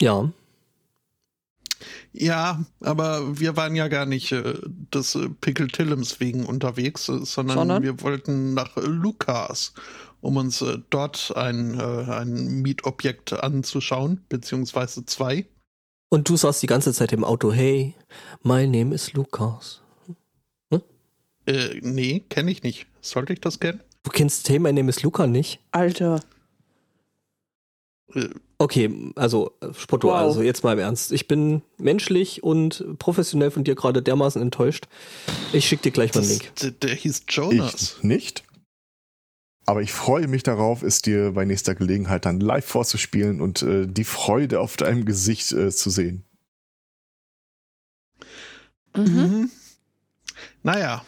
[0.00, 0.30] Ja.
[2.12, 4.54] Ja, aber wir waren ja gar nicht äh,
[4.92, 7.82] des äh, Pickel Tillems wegen unterwegs, äh, sondern, Sondern?
[7.82, 9.72] wir wollten nach äh, Lukas,
[10.20, 15.46] um uns äh, dort ein, äh, ein Mietobjekt anzuschauen, beziehungsweise zwei.
[16.08, 17.94] Und du sagst die ganze Zeit im Auto, hey,
[18.42, 19.82] my name is Lukas.
[21.46, 22.86] Äh, nee, kenne ich nicht.
[23.00, 23.80] Sollte ich das kennen?
[24.08, 25.60] Du kennst Hey, my name is Luca nicht?
[25.70, 26.22] Alter.
[28.56, 30.14] Okay, also äh, Spotto, Wow.
[30.14, 31.12] also jetzt mal im Ernst.
[31.12, 34.88] Ich bin menschlich und professionell von dir gerade dermaßen enttäuscht.
[35.52, 36.56] Ich schick dir gleich mal einen das, Link.
[36.56, 37.96] der, der hieß Jonas.
[37.98, 38.44] Ich nicht.
[39.66, 43.86] Aber ich freue mich darauf, es dir bei nächster Gelegenheit dann live vorzuspielen und äh,
[43.86, 46.24] die Freude auf deinem Gesicht äh, zu sehen.
[48.96, 49.04] Mhm.
[49.04, 49.50] Mhm.
[50.62, 51.04] Naja.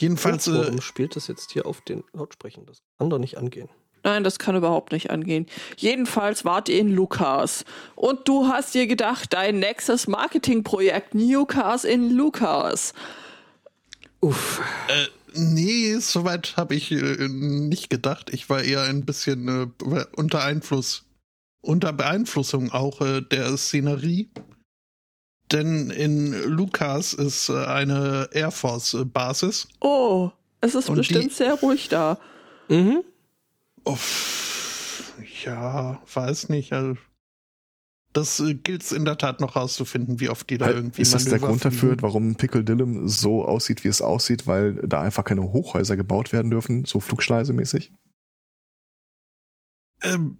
[0.00, 2.64] Jedenfalls, Oh, äh, warum spielt das jetzt hier auf den Lautsprechern?
[2.66, 3.68] Das kann doch nicht angehen.
[4.02, 5.46] Nein, das kann überhaupt nicht angehen.
[5.76, 7.66] Jedenfalls wart ihr in Lukas.
[7.96, 12.94] Und du hast dir gedacht, dein nächstes Marketingprojekt Newcars in Lukas.
[14.20, 14.62] Uff.
[14.88, 18.30] Äh, nee, soweit habe ich äh, nicht gedacht.
[18.32, 21.04] Ich war eher ein bisschen äh, unter Einfluss,
[21.60, 24.30] unter Beeinflussung auch äh, der Szenerie.
[25.52, 29.68] Denn in Lukas ist äh, eine Air Force Basis.
[29.80, 32.18] Oh, es ist Und bestimmt sehr ruhig da.
[32.68, 33.02] Mhm.
[33.84, 35.12] Uff,
[35.44, 36.72] ja, weiß nicht.
[36.72, 36.96] Also,
[38.12, 41.14] das äh, gilt es in der Tat noch rauszufinden, wie oft die da irgendwie ist
[41.14, 45.24] das der Grund dafür, warum Pickle Dillem so aussieht, wie es aussieht, weil da einfach
[45.24, 47.92] keine Hochhäuser gebaut werden dürfen, so flugschleisemäßig?
[50.02, 50.38] Ähm,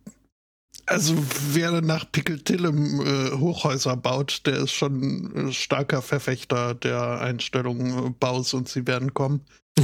[0.86, 1.14] also
[1.52, 8.10] wer nach Pickeltillem äh, Hochhäuser baut, der ist schon ein starker Verfechter der Einstellung äh,
[8.10, 9.44] Baus und sie werden kommen.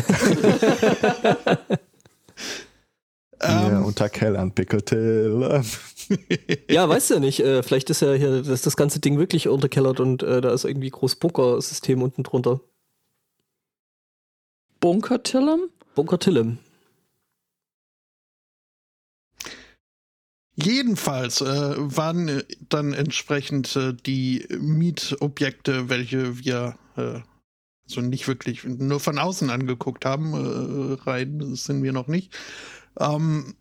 [3.42, 5.62] Ja, Ähm, unter Kellern Pickle Tillem.
[6.70, 7.40] Ja, weißt du ja nicht.
[7.40, 10.64] Äh, vielleicht ist ja hier das, das ganze Ding wirklich unterkellert und äh, da ist
[10.64, 12.60] irgendwie groß Bunkersystem unten drunter.
[15.94, 16.58] Bunker Tillem?
[20.56, 27.20] Jedenfalls äh, waren äh, dann entsprechend äh, die Mietobjekte, welche wir äh,
[27.88, 32.34] also nicht wirklich nur von außen angeguckt haben, äh, rein sind wir noch nicht.
[32.98, 33.54] Ähm,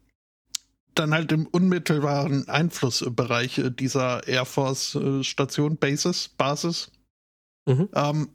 [0.96, 6.92] dann halt im unmittelbaren Einflussbereich dieser Air Force äh, Station, Basis, Basis.
[7.66, 7.90] Mhm.
[7.94, 8.30] Ähm,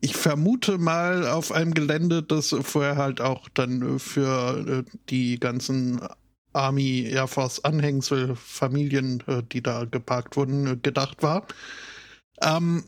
[0.00, 6.00] ich vermute mal auf einem Gelände, das vorher halt auch dann für äh, die ganzen
[6.56, 11.46] Army Air Force Anhängsel, Familien, äh, die da geparkt wurden, äh, gedacht war.
[12.40, 12.84] Ähm,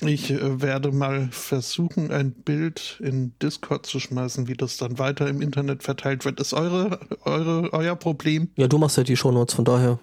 [0.00, 5.28] ich äh, werde mal versuchen, ein Bild in Discord zu schmeißen, wie das dann weiter
[5.28, 6.40] im Internet verteilt wird.
[6.40, 8.50] Ist eure, eure, euer Problem?
[8.56, 10.00] Ja, du machst ja die Shownotes, von daher.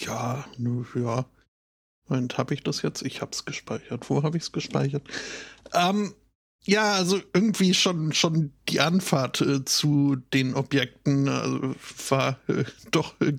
[0.00, 0.46] Ja,
[0.94, 1.26] ja.
[2.08, 3.02] Moment, habe ich das jetzt?
[3.02, 4.08] Ich habe es gespeichert.
[4.08, 5.02] Wo habe ich es gespeichert?
[5.74, 6.14] Ähm,
[6.64, 11.74] ja, also irgendwie schon, schon die Anfahrt äh, zu den Objekten äh,
[12.10, 13.32] war äh, doch äh,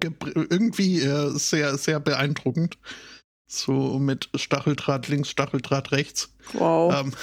[0.49, 2.77] irgendwie äh, sehr, sehr beeindruckend.
[3.47, 6.34] So mit Stacheldraht links, Stacheldraht rechts.
[6.53, 6.93] Wow.
[6.93, 7.13] Ähm,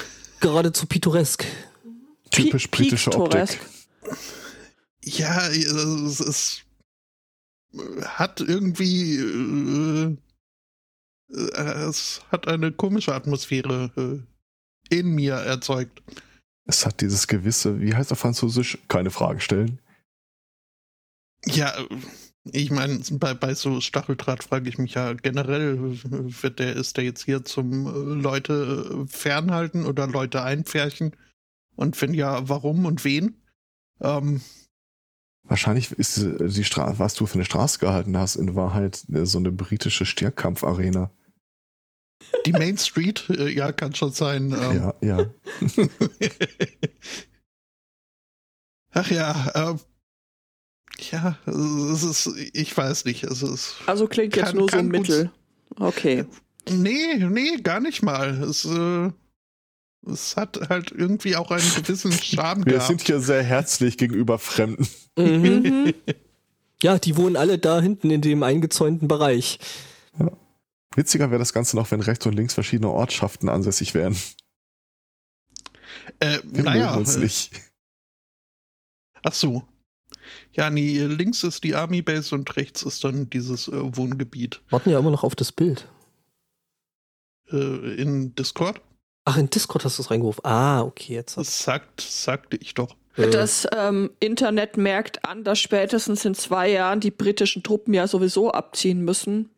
[0.41, 1.45] Geradezu pittoresk.
[2.31, 3.61] Typisch Pi- britische piktoresk.
[4.03, 4.19] Optik.
[5.03, 6.63] ja, es, es
[8.05, 10.17] hat irgendwie äh,
[11.33, 14.36] äh, es hat eine komische Atmosphäre äh,
[14.91, 16.03] in mir erzeugt.
[16.67, 18.79] Es hat dieses gewisse, wie heißt auf Französisch?
[18.89, 19.79] Keine Fragen stellen.
[21.45, 21.87] Ja, äh,
[22.53, 26.97] ich meine, bei, bei so Stacheldraht frage ich mich ja generell, äh, wird der, ist
[26.97, 31.15] der jetzt hier zum äh, Leute äh, fernhalten oder Leute einpferchen?
[31.77, 33.43] Und wenn ja, warum und wen?
[34.01, 34.41] Ähm,
[35.45, 39.25] Wahrscheinlich ist die, die Straße, was du für eine Straße gehalten hast, in Wahrheit äh,
[39.25, 41.11] so eine britische Stierkampfarena.
[42.47, 44.53] Die Main Street, äh, ja, kann schon sein.
[44.53, 45.27] Ähm, Ja, ja.
[48.93, 49.81] Ach ja, ähm,
[51.11, 54.87] ja, es ist, ich weiß nicht, es ist, Also klingt jetzt Kann- nur so kann
[54.91, 55.31] gut mittel.
[55.79, 56.25] Okay.
[56.71, 58.43] nee, nee, gar nicht mal.
[58.43, 59.11] Es, äh,
[60.11, 62.87] es hat halt irgendwie auch einen gewissen Charme Wir gehabt.
[62.89, 64.87] sind hier sehr herzlich gegenüber Fremden.
[65.19, 65.93] Mhm.
[66.83, 69.59] Ja, die wohnen alle da hinten in dem eingezäunten Bereich.
[70.97, 74.17] Witziger wäre das Ganze noch, wenn rechts und links verschiedene Ortschaften ansässig wären.
[76.21, 77.51] äh, Wir naja, uns äh, nicht.
[79.23, 79.63] ach so.
[80.53, 84.63] Ja, nee, links ist die Army Base und rechts ist dann dieses äh, Wohngebiet.
[84.71, 85.89] Warten ja immer noch auf das Bild.
[87.51, 88.81] Äh, in Discord?
[89.25, 90.45] Ach, in Discord hast du es reingerufen.
[90.45, 91.37] Ah, okay, jetzt.
[91.37, 92.97] Das sagt, sagte ich doch.
[93.17, 98.07] Äh, Das ähm, Internet merkt an, dass spätestens in zwei Jahren die britischen Truppen ja
[98.09, 99.51] sowieso abziehen müssen.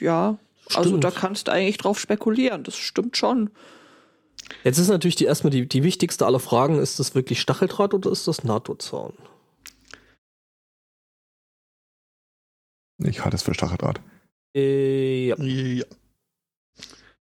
[0.00, 1.04] Ja, also Stimmt.
[1.04, 2.64] da kannst du eigentlich drauf spekulieren.
[2.64, 3.50] Das stimmt schon.
[4.64, 8.10] Jetzt ist natürlich die erstmal die, die wichtigste aller Fragen: Ist das wirklich Stacheldraht oder
[8.10, 9.14] ist das NATO-Zaun?
[12.98, 14.00] Ich halte es für Stacheldraht.
[14.54, 15.42] Äh, ja.
[15.42, 15.84] Ja.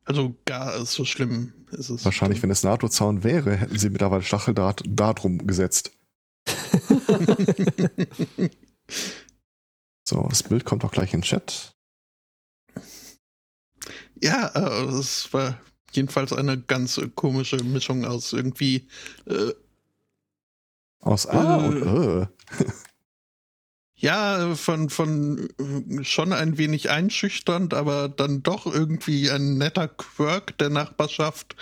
[0.04, 2.04] Also gar so schlimm ist es.
[2.04, 5.92] Wahrscheinlich, wenn es NATO-Zaun wäre, hätten sie mittlerweile Stacheldraht da drum gesetzt.
[10.08, 11.76] So, das Bild kommt auch gleich in den Chat.
[14.22, 15.60] Ja, äh, es war
[15.92, 18.88] jedenfalls eine ganz äh, komische Mischung aus irgendwie.
[19.26, 19.52] Äh,
[21.00, 21.68] Aus A Äh.
[21.68, 22.26] und Ö.
[23.96, 30.58] ja, von, von äh, schon ein wenig einschüchternd, aber dann doch irgendwie ein netter Quirk
[30.58, 31.56] der Nachbarschaft.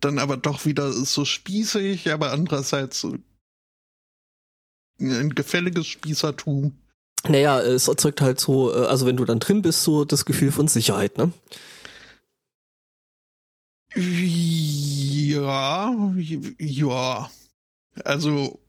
[0.00, 3.06] Dann aber doch wieder so spießig, aber andererseits
[4.98, 6.72] ein gefälliges Spießertum.
[7.26, 10.52] Naja, es erzeugt halt so, äh, also wenn du dann drin bist, so das Gefühl
[10.52, 11.32] von Sicherheit, ne?
[13.94, 15.92] Ja,
[16.58, 17.30] ja.
[18.04, 18.60] Also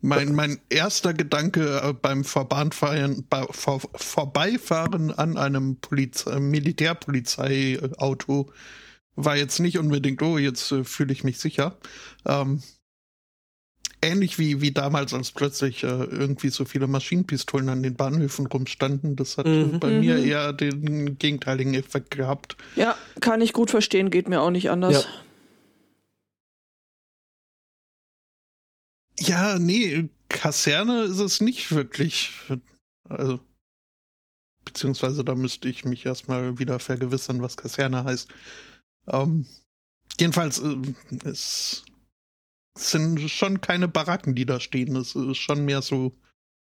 [0.00, 8.50] mein, mein erster Gedanke äh, beim Vorbeifahren, bei, vor, Vorbeifahren an einem Polizei, Militärpolizeiauto
[9.16, 11.76] war jetzt nicht unbedingt, oh, jetzt äh, fühle ich mich sicher.
[12.24, 12.62] Ähm,
[14.02, 19.16] ähnlich wie, wie damals, als plötzlich äh, irgendwie so viele Maschinenpistolen an den Bahnhöfen rumstanden.
[19.16, 19.80] Das hat Mhm.
[19.80, 20.24] bei mir Mhm.
[20.24, 22.56] eher den gegenteiligen Effekt gehabt.
[22.76, 25.04] Ja, kann ich gut verstehen, geht mir auch nicht anders.
[25.04, 25.10] Ja.
[29.20, 32.32] Ja, nee, Kaserne ist es nicht wirklich.
[33.08, 33.40] Also,
[34.64, 38.28] beziehungsweise da müsste ich mich erstmal wieder vergewissern, was Kaserne heißt.
[39.08, 39.46] Ähm,
[40.20, 40.76] jedenfalls, äh,
[41.24, 41.84] es
[42.78, 44.96] sind schon keine Baracken, die da stehen.
[44.96, 46.12] Es ist schon mehr so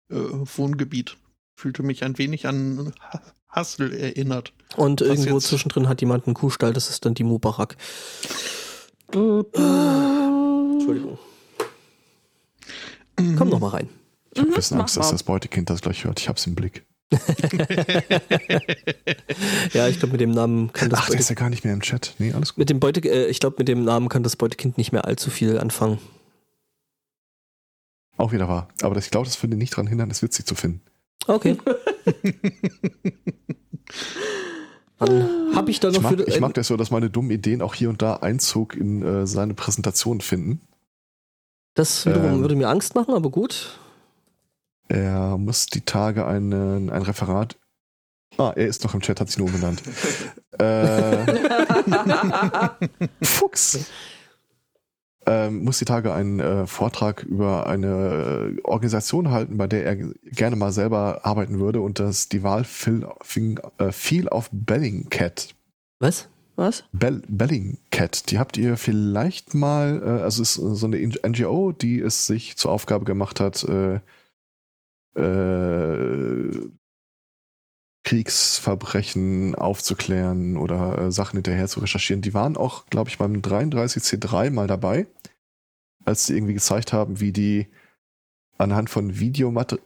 [0.10, 1.18] äh, Wohngebiet.
[1.56, 4.54] Fühlte mich ein wenig an Ha- Hassel erinnert.
[4.76, 5.48] Und Was irgendwo jetzt?
[5.48, 7.78] zwischendrin hat jemand einen Kuhstall, das ist dann die Mubarak.
[10.74, 11.20] Entschuldigung.
[13.38, 13.90] Komm noch mal rein.
[14.34, 16.20] Ich habe ein Mhm, bisschen mach Angst, dass das Beutekind das gleich hört.
[16.20, 16.86] Ich hab's im Blick.
[19.74, 21.74] ja, ich glaube, mit dem Namen kann das Ach, der ist ja gar nicht mehr
[21.74, 22.16] im Chat.
[22.18, 22.60] Nee, alles gut.
[22.60, 25.30] mit dem Beute, äh, ich glaube, mit dem Namen kann das Beutekind nicht mehr allzu
[25.30, 26.00] viel anfangen.
[28.18, 28.70] Auch wieder wahr.
[28.82, 30.82] Aber das, ich glaube, das würde nicht daran hindern, es witzig zu finden.
[31.28, 31.58] Okay.
[35.00, 37.32] Dann habe ich da noch Ich mag, für ich mag das so, dass meine dummen
[37.32, 40.62] Ideen auch hier und da Einzug in äh, seine Präsentation finden.
[41.74, 43.80] das wiederum ähm, würde mir Angst machen, aber gut.
[44.94, 47.58] Er muss die Tage ein, ein Referat.
[48.38, 49.82] Ah, er ist noch im Chat, hat sich nur umbenannt.
[50.60, 51.26] äh,
[53.24, 53.88] Fuchs.
[55.26, 59.96] Ähm, muss die Tage einen äh, Vortrag über eine äh, Organisation halten, bei der er
[59.96, 65.56] gerne mal selber arbeiten würde und das die Wahl fiel, fing, äh, fiel auf Bellingcat.
[66.00, 66.30] Was?
[66.56, 66.84] Was?
[66.92, 72.00] Bell, Bellingcat, die habt ihr vielleicht mal, äh, also es ist so eine NGO, die
[72.00, 73.66] es sich zur Aufgabe gemacht hat,
[75.16, 76.70] äh,
[78.04, 82.22] Kriegsverbrechen aufzuklären oder äh, Sachen hinterher zu recherchieren.
[82.22, 85.08] Die waren auch, glaube ich, beim 33C3 mal dabei,
[86.04, 87.68] als sie irgendwie gezeigt haben, wie die
[88.58, 89.84] anhand von Videomaterial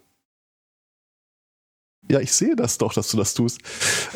[2.09, 3.59] ja, ich sehe das doch, dass du das tust.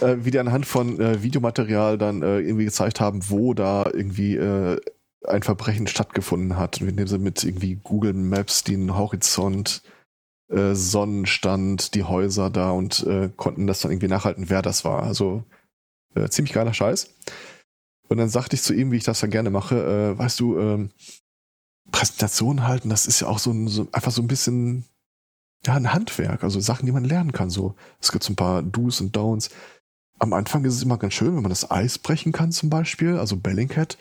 [0.02, 4.36] Äh, wie die anhand von äh, Videomaterial dann äh, irgendwie gezeigt haben, wo da irgendwie
[4.36, 4.80] äh,
[5.28, 6.80] ein Verbrechen stattgefunden hat.
[6.82, 9.82] Indem sie mit irgendwie Google Maps den Horizont,
[10.51, 15.03] äh, Sonnenstand, die Häuser da und äh, konnten das dann irgendwie nachhalten, wer das war.
[15.03, 15.43] Also
[16.15, 17.13] äh, ziemlich geiler Scheiß.
[18.07, 20.59] Und dann sagte ich zu ihm, wie ich das dann gerne mache, äh, weißt du,
[20.59, 20.91] ähm,
[21.91, 24.85] Präsentation halten, das ist ja auch so, ein, so einfach so ein bisschen
[25.65, 27.49] ja, ein Handwerk, also Sachen, die man lernen kann.
[27.49, 29.51] So, es gibt so ein paar Do's und Don'ts.
[30.19, 33.17] Am Anfang ist es immer ganz schön, wenn man das Eis brechen kann, zum Beispiel.
[33.17, 33.97] Also Bellingcat,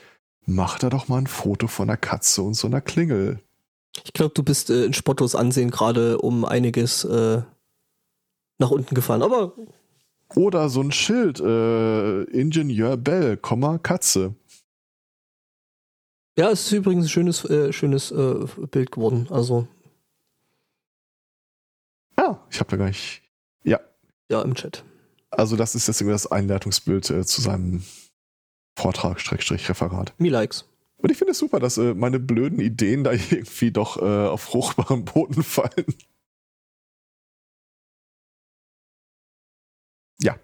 [0.46, 3.40] macht da doch mal ein Foto von einer Katze und so einer Klingel.
[4.04, 7.42] Ich glaube, du bist äh, in Spottos Ansehen gerade um einiges äh,
[8.58, 9.22] nach unten gefahren.
[9.22, 9.54] Aber
[10.36, 14.34] Oder so ein Schild, äh, Ingenieur Bell, Komma, Katze.
[16.38, 19.26] ja, es ist übrigens ein schönes, äh, schönes äh, Bild geworden.
[19.30, 19.66] Also,
[22.16, 23.22] Ah, ich habe da gar nicht.
[23.64, 23.80] Ja,
[24.30, 24.84] ja, im Chat.
[25.30, 27.82] also das ist jetzt irgendwie das Einleitungsbild äh, zu seinem
[28.76, 30.12] Vortrag, Schrägstrich, Referat.
[30.18, 30.66] Me likes.
[31.02, 34.42] Und ich finde es super, dass äh, meine blöden Ideen da irgendwie doch äh, auf
[34.42, 35.86] fruchtbaren Boden fallen.
[40.18, 40.38] Ja,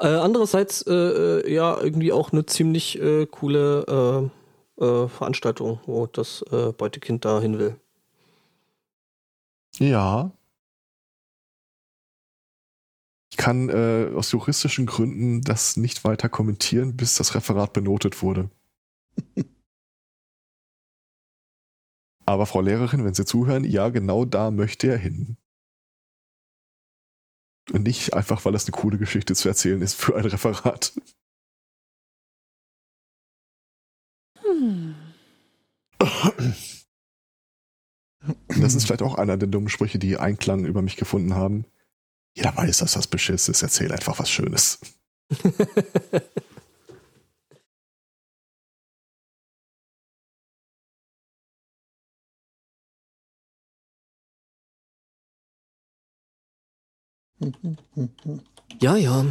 [0.00, 4.30] Äh, andererseits, äh, äh, ja, irgendwie auch eine ziemlich äh, coole
[4.78, 7.76] Veranstaltung, wo das Beutekind da hin will.
[9.80, 10.35] ja.
[13.46, 18.50] Kann äh, aus juristischen Gründen das nicht weiter kommentieren, bis das Referat benotet wurde.
[22.26, 25.36] Aber Frau Lehrerin, wenn Sie zuhören, ja, genau da möchte er hin.
[27.70, 31.00] Und nicht einfach, weil das eine coole Geschichte zu erzählen ist für ein Referat.
[34.40, 34.96] Hm.
[38.48, 41.64] Das ist vielleicht auch einer der dummen Sprüche, die Einklang über mich gefunden haben.
[42.36, 43.62] Jeder weiß, dass das Beschiss ist.
[43.62, 44.78] Erzähl einfach was Schönes.
[58.80, 59.26] ja, ja.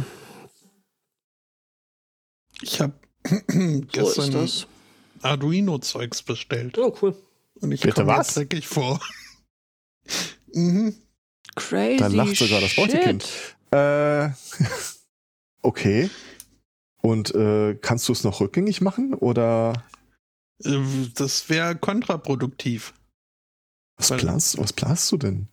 [2.62, 2.94] Ich habe
[3.48, 4.66] So gestern das.
[5.22, 6.78] Arduino-Zeugs bestellt.
[6.78, 7.16] Oh, cool.
[7.60, 8.34] Und ich Bitte komme was?
[8.34, 9.00] dreckig vor.
[10.52, 10.94] mhm.
[11.56, 11.96] Crazy.
[11.98, 12.76] Da lacht sogar das.
[12.76, 13.26] Beutekind.
[13.72, 14.28] Äh,
[15.62, 16.08] okay.
[17.02, 19.84] Und äh, kannst du es noch rückgängig machen oder
[21.14, 22.94] Das wäre kontraproduktiv.
[23.96, 25.48] was planst, was planst du denn?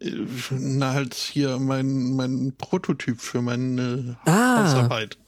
[0.00, 0.12] Äh,
[0.50, 5.18] Na, halt hier mein, mein Prototyp für meine Ah, Hausarbeit.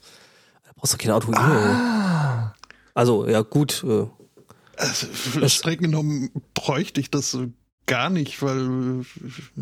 [0.64, 1.38] da brauchst du kein Arduino.
[1.38, 2.54] Ah,
[2.94, 3.84] Also, ja, gut.
[4.76, 5.06] Also,
[5.48, 7.36] streng genommen bräuchte ich das
[7.92, 9.04] gar nicht, weil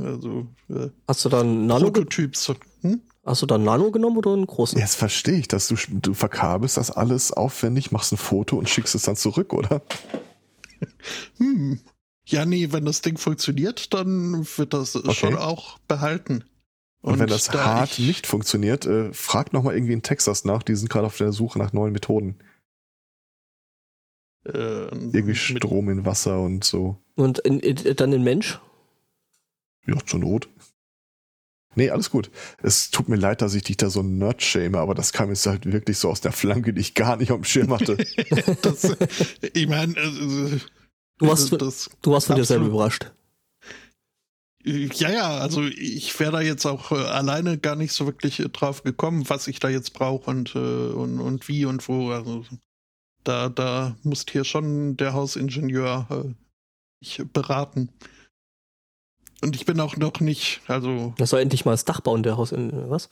[0.03, 2.53] also äh, hast du da einen Nano, Prototyps.
[2.83, 3.01] Hm?
[3.25, 4.79] hast du da einen Nano genommen oder einen großen?
[4.79, 8.95] jetzt verstehe ich, dass du, du verkabelst das alles aufwendig, machst ein Foto und schickst
[8.95, 9.83] es dann zurück, oder?
[11.37, 11.81] Hm.
[12.25, 15.13] Ja, nee, wenn das Ding funktioniert, dann wird das Okay.
[15.15, 16.45] schon auch behalten.
[17.03, 20.45] Und, wenn das da hart ich- nicht funktioniert, äh, frag noch mal irgendwie in Texas
[20.45, 20.63] nach.
[20.63, 22.39] Die sind gerade auf der Suche nach neuen Methoden.
[24.47, 24.51] äh,
[24.89, 26.97] Irgendwie Strom in Wasser und so.
[27.21, 28.61] Und in, in, dann ein Mensch?
[29.87, 30.49] Ja, zur Not.
[31.77, 32.31] Nee, alles gut.
[32.63, 35.47] Es tut mir leid, dass ich dich da so nerd schäme, aber das kam jetzt
[35.47, 37.97] halt wirklich so aus der Flanke, die ich gar nicht auf dem Schirm hatte.
[38.63, 38.97] das,
[39.53, 40.59] ich meine, äh,
[41.21, 43.13] Du warst, das, du warst von dir selber überrascht.
[44.65, 48.49] Ja, ja, also ich wäre da jetzt auch äh, alleine gar nicht so wirklich äh,
[48.49, 52.11] drauf gekommen, was ich da jetzt brauche und, äh, und, und wie und wo.
[52.11, 52.45] Also
[53.25, 56.35] da, da muss hier schon der Hausingenieur
[57.01, 57.91] äh, mich beraten.
[59.43, 61.15] Und ich bin auch noch nicht, also.
[61.17, 63.09] Das soll endlich mal das Dach bauen, der Haus in was?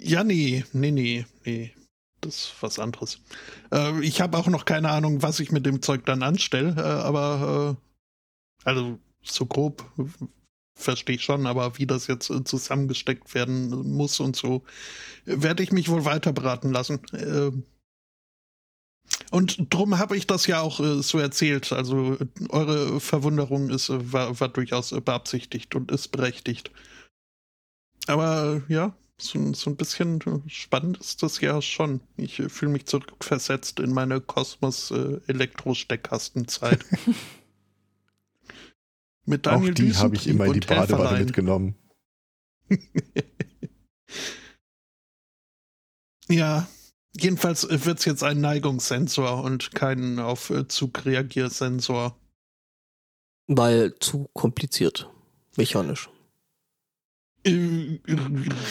[0.00, 1.74] Ja, nee, nee, nee, nee.
[2.22, 3.20] Das ist was anderes.
[3.72, 6.80] Äh, ich habe auch noch keine Ahnung, was ich mit dem Zeug dann anstelle, äh,
[6.80, 9.84] aber äh, also so grob
[10.74, 14.62] verstehe ich schon, aber wie das jetzt äh, zusammengesteckt werden muss und so,
[15.24, 17.00] werde ich mich wohl weiter beraten lassen.
[19.30, 21.72] Und drum habe ich das ja auch äh, so erzählt.
[21.72, 22.18] Also
[22.50, 26.70] eure Verwunderung ist, äh, war, war durchaus beabsichtigt und ist berechtigt.
[28.06, 32.00] Aber ja, so, so ein bisschen spannend ist das ja schon.
[32.16, 36.84] Ich fühle mich zurückversetzt in meine Kosmos-Elektro-Steckkastenzeit.
[39.24, 41.74] Mit Daniel Auch die habe ich immer in die Badewanne mitgenommen.
[46.28, 46.68] ja,
[47.18, 52.16] jedenfalls wird es jetzt ein Neigungssensor und kein auf Zug Reagiersensor.
[53.46, 55.08] Weil zu kompliziert.
[55.56, 56.10] Mechanisch.
[57.44, 58.00] Äh,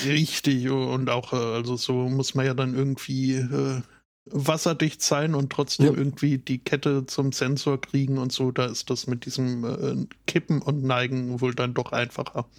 [0.06, 3.82] richtig, und auch, äh, also so muss man ja dann irgendwie äh,
[4.26, 5.94] wasserdicht sein und trotzdem ja.
[5.94, 10.62] irgendwie die Kette zum Sensor kriegen und so, da ist das mit diesem äh, Kippen
[10.62, 12.50] und Neigen wohl dann doch einfacher.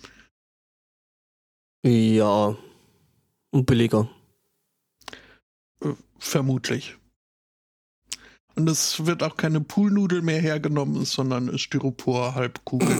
[1.85, 2.57] Ja.
[3.51, 4.09] Und billiger.
[5.83, 6.97] Äh, vermutlich.
[8.55, 12.89] Und es wird auch keine Poolnudel mehr hergenommen, sondern Styropor-Halbkugel.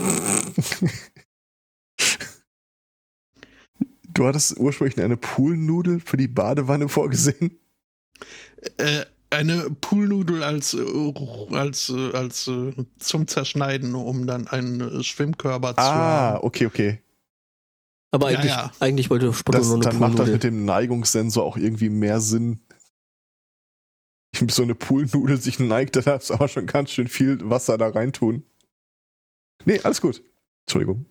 [4.13, 7.57] du hattest ursprünglich eine Poolnudel für die Badewanne vorgesehen?
[8.77, 11.13] Äh, eine Poolnudel als, äh,
[11.51, 15.81] als, äh, als, als zum Zerschneiden, um dann einen Schwimmkörper zu.
[15.81, 16.99] Ah, okay, okay.
[18.11, 18.71] Aber eigentlich, ja, ja.
[18.79, 22.61] eigentlich wollte Spotto nur eine Dann macht das mit dem Neigungssensor auch irgendwie mehr Sinn.
[24.39, 27.77] Wenn so eine Poolnudel sich neigt, dann darfst du aber schon ganz schön viel Wasser
[27.77, 28.43] da reintun.
[29.65, 30.23] Nee, alles gut.
[30.65, 31.05] Entschuldigung.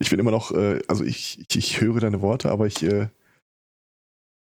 [0.00, 3.08] Ich bin immer noch, äh, also ich, ich, ich höre deine Worte, aber ich, äh,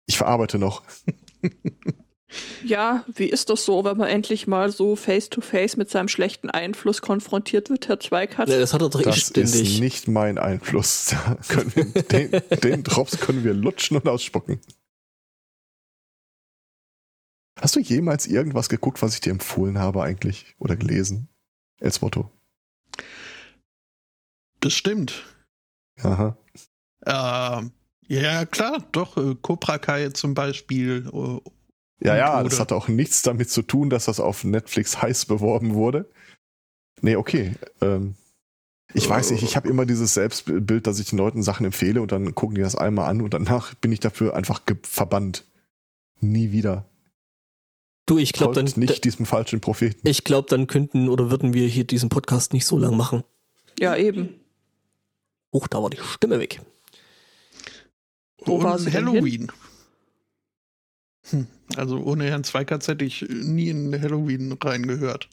[0.07, 0.83] ich verarbeite noch.
[2.63, 6.49] Ja, wie ist das so, wenn man endlich mal so face-to-face -face mit seinem schlechten
[6.49, 8.49] Einfluss konfrontiert wird, Herr Zweikatz?
[8.49, 11.15] Ja, das hat er doch Das ist nicht mein Einfluss.
[11.75, 12.31] Wir, den,
[12.63, 14.59] den Drops können wir lutschen und ausspucken.
[17.59, 20.55] Hast du jemals irgendwas geguckt, was ich dir empfohlen habe eigentlich?
[20.57, 21.29] Oder gelesen?
[21.79, 22.31] Elsmotto.
[24.59, 25.25] Bestimmt.
[26.01, 26.37] Aha.
[27.05, 27.71] Ähm,
[28.07, 29.17] ja, klar, doch.
[29.17, 31.09] Äh, Cobra Kai zum Beispiel.
[31.13, 35.25] Äh, ja, ja, das hat auch nichts damit zu tun, dass das auf Netflix heiß
[35.25, 36.09] beworben wurde.
[37.01, 37.55] Nee, okay.
[37.81, 38.15] Ähm,
[38.93, 42.11] ich weiß nicht, ich habe immer dieses Selbstbild, dass ich den Leuten Sachen empfehle und
[42.11, 45.45] dann gucken die das einmal an und danach bin ich dafür einfach verbannt.
[46.19, 46.85] Nie wieder.
[48.05, 50.07] Du, ich glaube dann nicht diesem falschen Propheten.
[50.07, 53.23] Ich glaube, dann könnten oder würden wir hier diesen Podcast nicht so lang machen.
[53.79, 54.35] Ja, eben.
[55.53, 56.61] Huch, da war die Stimme weg.
[58.45, 59.51] Wo war sie Halloween.
[61.29, 61.47] Hm.
[61.77, 65.29] Also ohne Herrn Zweikatz hätte ich nie in Halloween reingehört.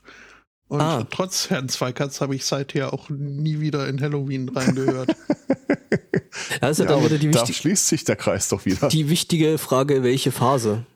[0.68, 1.04] Und ah.
[1.10, 5.10] trotz Herrn Zweikatz habe ich seither auch nie wieder in Halloween reingehört.
[6.60, 8.88] ist ja, da, die da schließt sich der Kreis doch wieder.
[8.88, 10.86] Die wichtige Frage, welche Phase?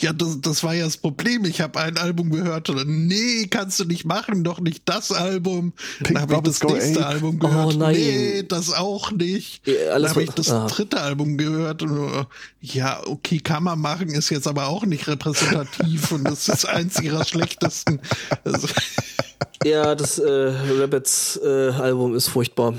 [0.00, 1.44] Ja, das, das war ja das Problem.
[1.44, 5.72] Ich habe ein Album gehört und nee, kannst du nicht machen, doch nicht das Album.
[5.98, 7.06] Pink dann habe ich das nächste Ape.
[7.06, 7.74] Album gehört.
[7.74, 7.96] Oh, nein.
[7.96, 9.66] Nee, das auch nicht.
[9.66, 10.68] Ja, dann habe ich das ah.
[10.68, 12.26] dritte Album gehört und
[12.60, 17.00] ja, okay, kann man machen, ist jetzt aber auch nicht repräsentativ und das ist eins
[17.00, 18.00] ihrer schlechtesten.
[18.44, 18.68] Also
[19.64, 22.74] ja, das äh, Rabbits äh, Album ist furchtbar.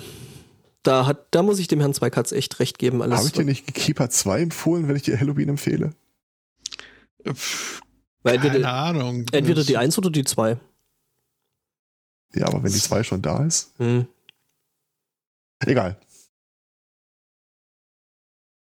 [0.83, 3.03] Da hat, da muss ich dem Herrn Zweikatz echt recht geben.
[3.03, 5.91] Habe ich dir nicht Keeper 2 empfohlen, wenn ich dir Halloween empfehle?
[7.31, 7.81] Pff,
[8.23, 9.25] keine entweder, Ahnung.
[9.31, 10.59] Entweder die 1 oder die 2.
[12.33, 13.73] Ja, aber wenn die 2 schon da ist.
[13.77, 14.07] Hm.
[15.59, 15.99] Egal.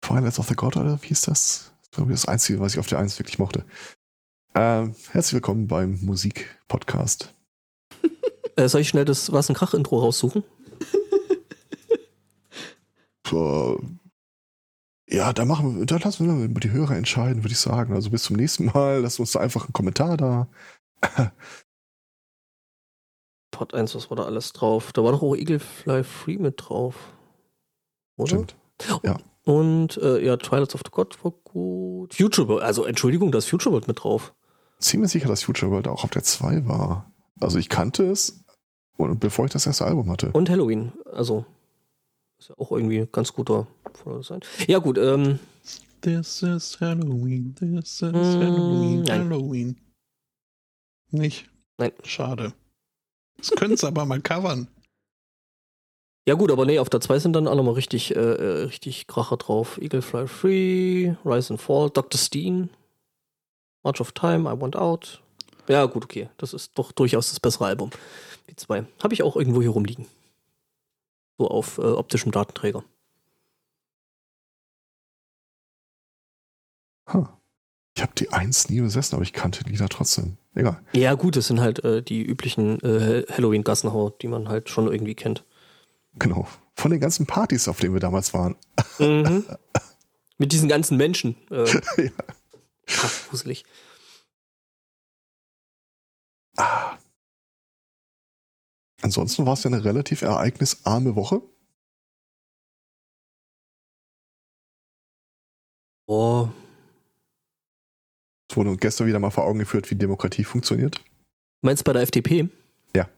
[0.04, 1.74] Finals of the God, oder wie ist das?
[1.92, 3.66] Das ist das Einzige, was ich auf der 1 wirklich mochte.
[4.54, 7.34] Ähm, herzlich willkommen beim Musik-Podcast.
[8.56, 10.44] äh, soll ich schnell das Was ein Krach-Intro raussuchen?
[13.24, 13.80] Puh,
[15.08, 17.94] ja, da machen wir, da lassen wir die Hörer entscheiden, würde ich sagen.
[17.94, 19.02] Also bis zum nächsten Mal.
[19.02, 20.48] Lasst uns da einfach einen Kommentar da.
[23.52, 24.92] Part 1, was war da alles drauf?
[24.92, 26.96] Da war doch auch Eaglefly Free mit drauf.
[28.18, 28.28] Oder?
[28.28, 28.56] Stimmt.
[29.04, 29.18] Ja.
[29.44, 32.16] Und äh, ja, Twilight of the God war gut.
[32.16, 34.34] Future World, also Entschuldigung, da ist Future World mit drauf.
[34.80, 37.12] Ziemlich sicher, dass Future World auch auf der 2 war.
[37.40, 38.44] Also ich kannte es,
[38.98, 40.32] bevor ich das erste Album hatte.
[40.32, 40.94] Und Halloween.
[41.14, 41.46] Also,
[42.40, 43.68] ist ja auch irgendwie ein ganz guter
[44.22, 44.42] sein.
[44.68, 45.40] Ja, gut, ähm.
[46.02, 49.20] This is Halloween, this is Mm, Halloween, nein.
[49.22, 49.82] Halloween.
[51.12, 51.50] Nicht?
[51.78, 51.92] Nein.
[52.04, 52.54] Schade.
[53.38, 54.68] Das können sie aber mal covern.
[56.28, 59.06] Ja gut, aber nee, auf der 2 sind dann alle mal richtig, äh, äh, richtig
[59.08, 59.78] Kracher drauf.
[59.80, 62.20] Eagle Fly Free, Rise and Fall, Dr.
[62.20, 62.70] Steen,
[63.84, 65.22] March of Time, I Want Out.
[65.68, 66.30] Ja gut, okay.
[66.38, 67.92] Das ist doch durchaus das bessere Album.
[68.50, 68.86] Die zwei.
[69.02, 70.08] Habe ich auch irgendwo hier rumliegen.
[71.38, 72.84] So auf äh, optischem Datenträger.
[77.12, 77.28] Huh.
[77.96, 80.38] Ich habe die Eins nie besessen, aber ich kannte die Lieder trotzdem.
[80.54, 80.82] Egal.
[80.94, 85.16] Ja gut, das sind halt äh, die üblichen äh, Halloween-Gassenhauer, die man halt schon irgendwie
[85.16, 85.46] kennt.
[86.16, 86.48] Genau.
[86.76, 88.56] Von den ganzen Partys, auf denen wir damals waren.
[89.00, 89.46] Mhm.
[90.38, 91.36] Mit diesen ganzen Menschen.
[91.50, 91.66] Äh,
[91.98, 92.12] ja.
[92.86, 93.66] krass, gruselig.
[96.58, 96.98] Ah.
[99.02, 101.42] Ansonsten war es ja eine relativ ereignisarme Woche.
[106.08, 106.50] Oh,
[108.50, 111.02] Es wurde uns gestern wieder mal vor Augen geführt, wie Demokratie funktioniert.
[111.62, 112.48] Meinst du bei der FDP?
[112.96, 113.10] Ja.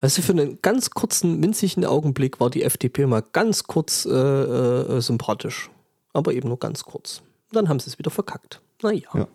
[0.00, 4.10] Weißt du, für einen ganz kurzen, winzigen Augenblick war die FDP mal ganz kurz äh,
[4.10, 5.70] äh, sympathisch.
[6.12, 7.22] Aber eben nur ganz kurz.
[7.52, 8.60] Dann haben sie es wieder verkackt.
[8.82, 9.08] Naja.
[9.14, 9.28] Ja.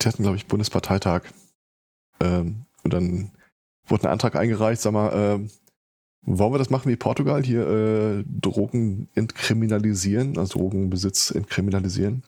[0.00, 1.24] Die hatten, glaube ich, Bundesparteitag.
[2.20, 3.32] Ähm, und dann
[3.86, 5.50] wurde ein Antrag eingereicht, sag mal, ähm,
[6.22, 12.22] wollen wir das machen wie Portugal, hier äh, Drogen entkriminalisieren, also Drogenbesitz entkriminalisieren?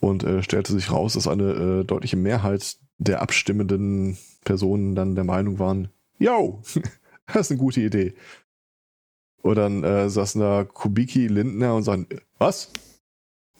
[0.00, 5.24] Und äh, stellte sich raus, dass eine äh, deutliche Mehrheit der abstimmenden Personen dann der
[5.24, 6.62] Meinung waren, yo,
[7.26, 8.14] das ist eine gute Idee.
[9.42, 12.06] Und dann äh, saßen da Kubicki, Lindner und sagen,
[12.38, 12.72] was?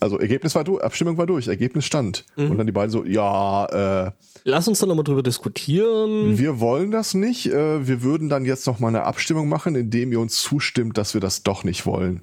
[0.03, 2.25] Also Ergebnis war durch, Abstimmung war durch, Ergebnis stand.
[2.35, 2.51] Mhm.
[2.51, 4.11] Und dann die beiden so, ja, äh,
[4.43, 6.37] Lass uns doch nochmal drüber diskutieren.
[6.39, 7.47] wir wollen das nicht.
[7.47, 11.15] Äh, wir würden dann jetzt noch mal eine Abstimmung machen, indem ihr uns zustimmt, dass
[11.15, 12.23] wir das doch nicht wollen.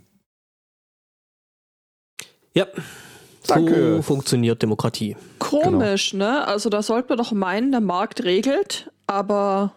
[2.54, 2.68] Ja.
[3.44, 4.04] So Danke.
[4.04, 5.16] funktioniert Demokratie.
[5.40, 6.46] Komisch, ne?
[6.46, 9.72] Also da sollte man doch meinen, der Markt regelt, aber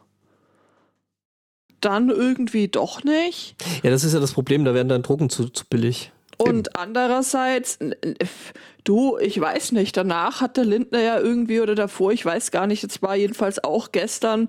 [1.80, 3.54] dann irgendwie doch nicht.
[3.84, 6.10] Ja, das ist ja das Problem, da werden dann Drogen zu, zu billig.
[6.44, 8.52] Und andererseits, n- n- f-
[8.84, 12.66] du, ich weiß nicht, danach hat der Lindner ja irgendwie oder davor, ich weiß gar
[12.66, 14.48] nicht, jetzt war jedenfalls auch gestern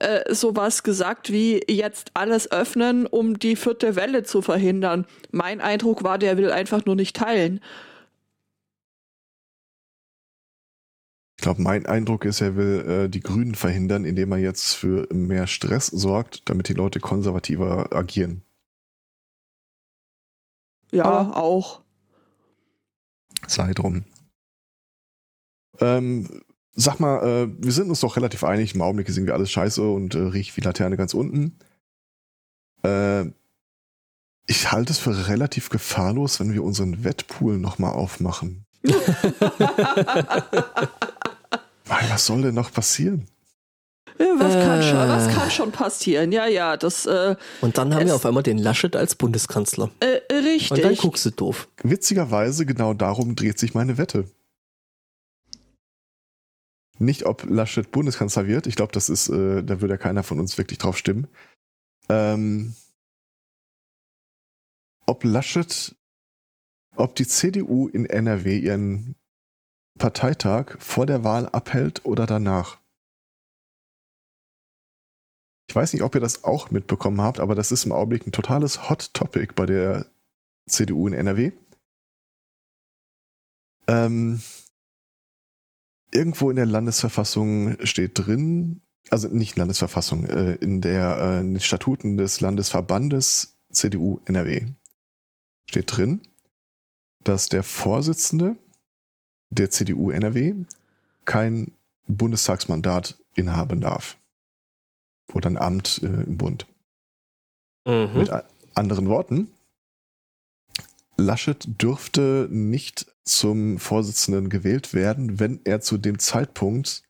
[0.00, 5.06] äh, sowas gesagt wie jetzt alles öffnen, um die vierte Welle zu verhindern.
[5.32, 7.60] Mein Eindruck war, der will einfach nur nicht teilen.
[11.36, 15.06] Ich glaube, mein Eindruck ist, er will äh, die Grünen verhindern, indem er jetzt für
[15.12, 18.42] mehr Stress sorgt, damit die Leute konservativer agieren.
[20.94, 21.80] Ja, Aber- auch.
[23.46, 24.04] Sei drum.
[25.80, 26.42] Ähm,
[26.72, 29.82] sag mal, äh, wir sind uns doch relativ einig, im Augenblick sehen wir alles scheiße
[29.82, 31.58] und äh, riecht wie Laterne ganz unten.
[32.84, 33.24] Äh,
[34.46, 38.66] ich halte es für relativ gefahrlos, wenn wir unseren Wettpool nochmal aufmachen.
[38.84, 38.94] Weil
[42.10, 43.26] was soll denn noch passieren?
[44.18, 44.82] Äh, Was, kann Äh.
[44.82, 46.30] schon, was kann schon passieren?
[46.32, 49.90] Ja, ja, das äh, Und dann haben wir auf einmal den Laschet als Bundeskanzler.
[50.00, 50.98] äh, Und dann richtig.
[50.98, 51.68] guckst du doof.
[51.82, 54.30] Witzigerweise, genau darum dreht sich meine Wette.
[56.98, 58.68] Nicht, ob Laschet Bundeskanzler wird.
[58.68, 61.26] Ich glaube, das ist, äh, da würde ja keiner von uns wirklich drauf stimmen.
[62.08, 62.74] Ähm,
[65.06, 65.94] ob Laschet,
[66.94, 69.16] ob die CDU in NRW ihren
[69.98, 72.78] Parteitag vor der Wahl abhält oder danach.
[75.68, 78.32] Ich weiß nicht, ob ihr das auch mitbekommen habt, aber das ist im Augenblick ein
[78.32, 80.06] totales Hot Topic bei der
[80.66, 81.52] CDU in NRW.
[83.86, 84.40] Ähm,
[86.12, 91.60] irgendwo in der Landesverfassung steht drin, also nicht Landesverfassung, äh, in, der, äh, in den
[91.60, 94.66] Statuten des Landesverbandes CDU NRW
[95.68, 96.22] steht drin,
[97.24, 98.56] dass der Vorsitzende
[99.50, 100.54] der CDU NRW
[101.24, 101.72] kein
[102.06, 104.16] Bundestagsmandat inhaben darf.
[105.32, 106.66] Oder ein Amt äh, im Bund.
[107.86, 108.10] Mhm.
[108.14, 108.30] Mit
[108.74, 109.50] anderen Worten,
[111.16, 117.02] Laschet dürfte nicht zum Vorsitzenden gewählt werden, wenn er zu dem Zeitpunkt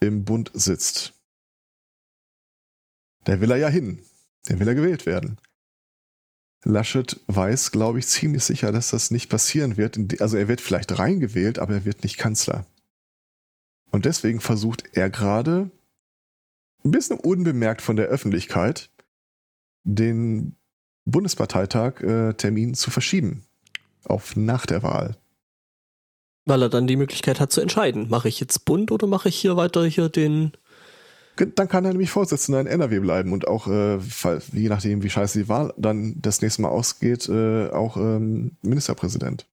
[0.00, 1.14] im Bund sitzt.
[3.24, 4.02] Da will er ja hin.
[4.48, 5.38] Der will er gewählt werden.
[6.64, 10.20] Laschet weiß, glaube ich, ziemlich sicher, dass das nicht passieren wird.
[10.20, 12.66] Also er wird vielleicht reingewählt, aber er wird nicht Kanzler.
[13.90, 15.70] Und deswegen versucht er gerade,
[16.84, 18.90] ein bisschen unbemerkt von der Öffentlichkeit,
[19.84, 20.56] den
[21.04, 23.44] Bundesparteitag äh, Termin zu verschieben.
[24.04, 25.16] Auf nach der Wahl.
[26.44, 29.36] Weil er dann die Möglichkeit hat zu entscheiden, mache ich jetzt bunt oder mache ich
[29.36, 30.52] hier weiter hier den
[31.36, 33.98] Dann kann er nämlich Vorsitzender in NRW bleiben und auch, äh,
[34.52, 39.46] je nachdem, wie scheiße die Wahl dann das nächste Mal ausgeht, äh, auch ähm, Ministerpräsident.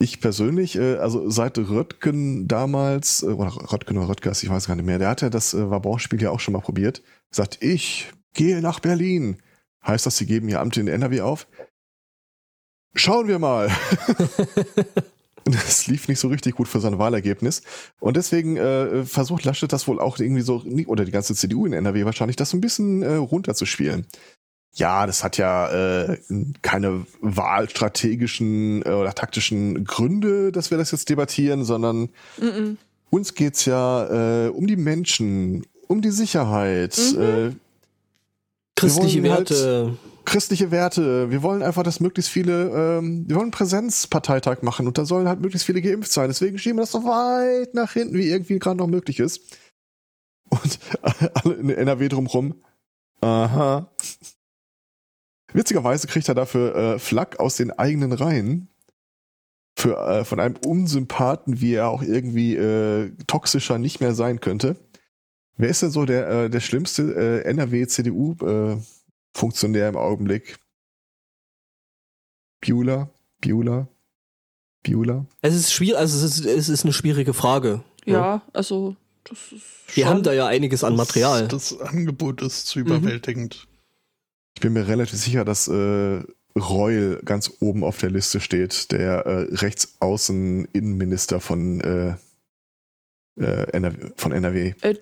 [0.00, 4.76] Ich persönlich, äh, also seit Röttgen damals, äh, oder Röttgen oder Röttgers, ich weiß gar
[4.76, 7.02] nicht mehr, der hat ja das äh, Wabon-Spiel ja auch schon mal probiert.
[7.30, 9.38] Sagt, ich gehe nach Berlin.
[9.84, 11.46] Heißt das, sie geben ihr Amt in NRW auf?
[12.94, 13.70] Schauen wir mal.
[15.50, 17.62] Das lief nicht so richtig gut für sein Wahlergebnis.
[18.00, 21.72] Und deswegen äh, versucht Laschet das wohl auch irgendwie so, oder die ganze CDU in
[21.72, 24.06] NRW wahrscheinlich, das so ein bisschen äh, runterzuspielen.
[24.74, 26.18] Ja, das hat ja äh,
[26.62, 32.76] keine wahlstrategischen äh, oder taktischen Gründe, dass wir das jetzt debattieren, sondern mm -mm.
[33.10, 36.96] uns geht's ja äh, um die Menschen, um die Sicherheit.
[37.14, 37.20] Mhm.
[37.20, 37.50] Äh,
[38.76, 39.86] Christliche Werte.
[39.86, 39.98] Halt,
[40.28, 41.30] christliche Werte.
[41.30, 45.26] Wir wollen einfach, dass möglichst viele, ähm, wir wollen einen Präsenzparteitag machen und da sollen
[45.26, 46.28] halt möglichst viele geimpft sein.
[46.28, 49.40] Deswegen schieben wir das so weit nach hinten, wie irgendwie gerade noch möglich ist.
[50.50, 50.78] Und
[51.34, 52.54] alle in NRW drumrum.
[53.20, 53.90] Aha.
[55.52, 58.68] Witzigerweise kriegt er dafür äh, Flak aus den eigenen Reihen.
[59.76, 64.76] Für, äh, von einem Unsympathen, wie er auch irgendwie äh, toxischer nicht mehr sein könnte.
[65.56, 68.34] Wer ist denn so der, äh, der schlimmste äh, NRW-CDU?
[68.44, 68.78] Äh,
[69.34, 70.58] Funktionär im Augenblick.
[72.60, 73.88] Bueller, Bueller,
[74.82, 75.26] Bueller.
[75.42, 77.84] Es ist schwierig, also es ist, es ist eine schwierige Frage.
[78.04, 78.42] Ja, ja.
[78.52, 81.46] also das ist Wir haben da ja einiges an Material.
[81.48, 83.66] Das, das Angebot ist zu überwältigend.
[83.68, 83.77] Mhm.
[84.58, 86.20] Ich bin mir relativ sicher, dass äh,
[86.56, 92.14] Reul ganz oben auf der Liste steht, der äh, Rechtsaußen-Innenminister von äh,
[93.40, 94.74] äh, NRW, von NRW.
[94.80, 94.96] Äh,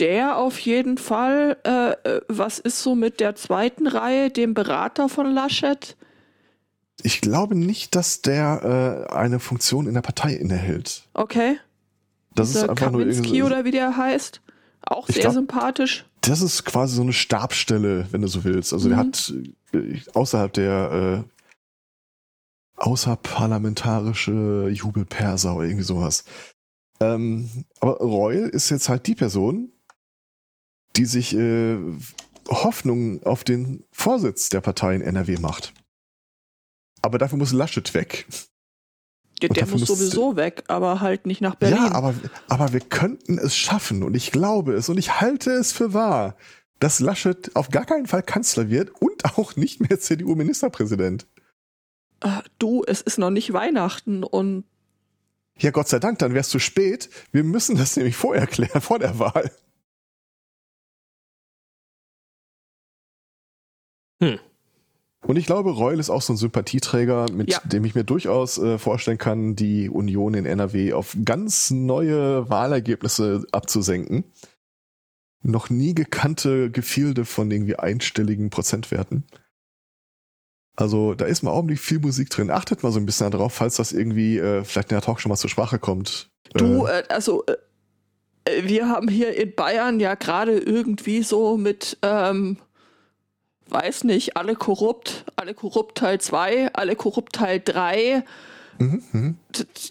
[0.00, 1.56] der auf jeden Fall.
[1.62, 5.96] Äh, äh, was ist so mit der zweiten Reihe, dem Berater von Laschet?
[7.00, 11.04] Ich glaube nicht, dass der eine Funktion in der Partei innehält.
[11.14, 11.60] Okay.
[12.34, 14.40] Das Dieser ist einfach Kaminski nur oder wie der heißt.
[14.80, 16.06] Auch sehr glaub, sympathisch.
[16.26, 18.72] Das ist quasi so eine Stabstelle, wenn du so willst.
[18.72, 18.90] Also mhm.
[18.90, 19.32] der hat
[20.14, 26.24] außerhalb der äh, außerparlamentarische Jubelperser oder irgendwie sowas.
[26.98, 29.70] Ähm, aber Reul ist jetzt halt die Person,
[30.96, 31.78] die sich äh,
[32.48, 35.74] Hoffnung auf den Vorsitz der Partei in NRW macht.
[37.02, 38.26] Aber dafür muss Laschet weg.
[39.42, 41.78] Der, der muss sowieso weg, aber halt nicht nach Berlin.
[41.78, 42.14] Ja, aber,
[42.48, 46.36] aber wir könnten es schaffen und ich glaube es und ich halte es für wahr,
[46.78, 51.26] dass Laschet auf gar keinen Fall Kanzler wird und auch nicht mehr CDU-Ministerpräsident.
[52.58, 54.64] Du, es ist noch nicht Weihnachten und
[55.58, 57.08] ja, Gott sei Dank, dann wär's zu spät.
[57.32, 59.50] Wir müssen das nämlich vorher klären, vor der Wahl.
[64.22, 64.38] Hm.
[65.26, 67.60] Und ich glaube, Reul ist auch so ein Sympathieträger, mit ja.
[67.64, 73.44] dem ich mir durchaus äh, vorstellen kann, die Union in NRW auf ganz neue Wahlergebnisse
[73.50, 74.24] abzusenken.
[75.42, 79.24] Noch nie gekannte Gefilde von irgendwie einstelligen Prozentwerten.
[80.76, 82.50] Also da ist mal ordentlich viel Musik drin.
[82.50, 85.30] Achtet mal so ein bisschen darauf, falls das irgendwie äh, vielleicht in der Talk schon
[85.30, 86.30] mal zur Sprache kommt.
[86.54, 87.56] Du, äh, also äh,
[88.46, 92.58] äh, wir haben hier in Bayern ja gerade irgendwie so mit, ähm,
[93.68, 98.24] weiß nicht, alle korrupt, alle korrupt Teil 2, alle korrupt Teil 3.
[98.78, 99.34] Mhm, mh.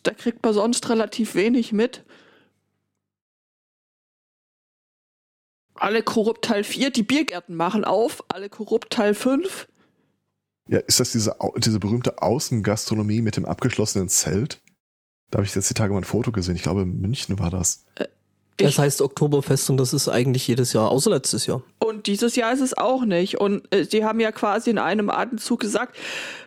[0.03, 2.03] Da kriegt man sonst relativ wenig mit.
[5.75, 9.67] Alle korrupt Teil 4, die Biergärten machen auf, alle korrupt Teil 5
[10.67, 14.61] ja, ist das diese, diese berühmte Außengastronomie mit dem abgeschlossenen Zelt?
[15.29, 16.55] Da habe ich jetzt die Tage mal ein Foto gesehen.
[16.55, 17.85] Ich glaube, in München war das.
[17.95, 18.07] Äh,
[18.57, 21.61] das heißt Oktoberfest und das ist eigentlich jedes Jahr, außer letztes Jahr.
[21.79, 23.39] Und dieses Jahr ist es auch nicht.
[23.39, 25.97] Und äh, sie haben ja quasi in einem Atemzug gesagt,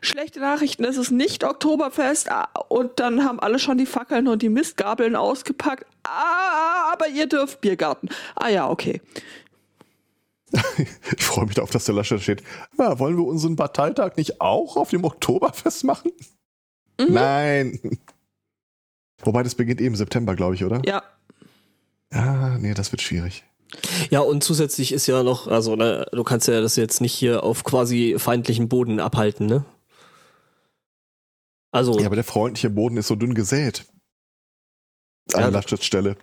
[0.01, 2.31] schlechte Nachrichten, es ist nicht Oktoberfest.
[2.31, 5.85] Ah, und dann haben alle schon die Fackeln und die Mistgabeln ausgepackt.
[6.05, 8.09] Ah, aber ihr dürft Biergarten.
[8.35, 9.03] Ah ja, okay.
[11.17, 12.43] ich freue mich darauf, dass der Laschet steht.
[12.79, 16.13] Na, wollen wir unseren Parteitag nicht auch auf dem Oktoberfest machen?
[16.99, 17.13] Mhm.
[17.13, 17.81] Nein.
[19.25, 20.81] Wobei das beginnt eben im September, glaube ich, oder?
[20.87, 21.03] Ja.
[22.13, 23.45] Ja, nee, das wird schwierig.
[24.11, 27.43] Ja, und zusätzlich ist ja noch, also ne, du kannst ja das jetzt nicht hier
[27.43, 29.65] auf quasi feindlichen Boden abhalten, ne?
[31.71, 31.99] Also.
[31.99, 33.85] Ja, aber der freundliche Boden ist so dünn gesät.
[35.35, 36.17] An ja, Laschets Stelle.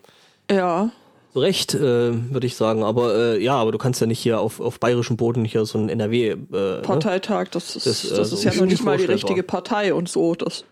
[0.50, 0.92] Ja
[1.36, 2.84] Recht, äh, würde ich sagen.
[2.84, 5.78] Aber äh, ja, aber du kannst ja nicht hier auf, auf bayerischem Boden hier so
[5.78, 6.30] ein NRW.
[6.30, 6.82] Äh, ne?
[6.82, 10.34] Parteitag, das ist, das, das ist ja noch nicht mal die richtige Partei und so.
[10.36, 10.64] Das.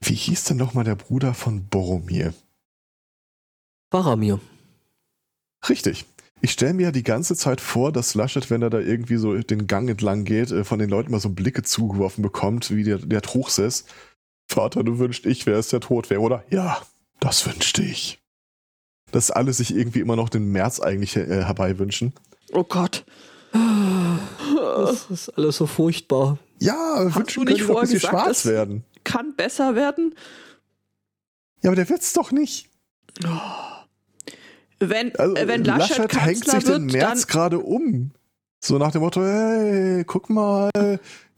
[0.00, 2.34] Wie hieß denn noch mal der Bruder von Boromir?
[3.90, 4.38] Baramir.
[5.68, 6.04] Richtig.
[6.40, 9.36] Ich stelle mir ja die ganze Zeit vor, dass Laschet, wenn er da irgendwie so
[9.36, 12.98] den Gang entlang geht, äh, von den Leuten mal so Blicke zugeworfen bekommt, wie der,
[12.98, 13.84] der Truchsess.
[14.48, 16.44] Vater, du wünschst, ich wäre es, der tot wäre, oder?
[16.50, 16.82] Ja,
[17.20, 18.18] das wünschte ich.
[19.12, 22.12] dass alle sich irgendwie immer noch den März eigentlich äh, herbeiwünschen.
[22.52, 23.04] Oh Gott.
[23.52, 26.38] Das ist alles so furchtbar.
[26.58, 28.84] Ja, Hast wünschen du nicht können dass sie vorher gesagt, schwarz werden.
[29.04, 30.14] Kann besser werden.
[31.62, 32.68] Ja, aber der wird's doch nicht.
[34.88, 38.12] Wenn, Also, äh, wenn Laschet, hängt Kanzler sich den wird, März dann gerade um.
[38.60, 40.70] So nach dem Motto, hey, guck mal,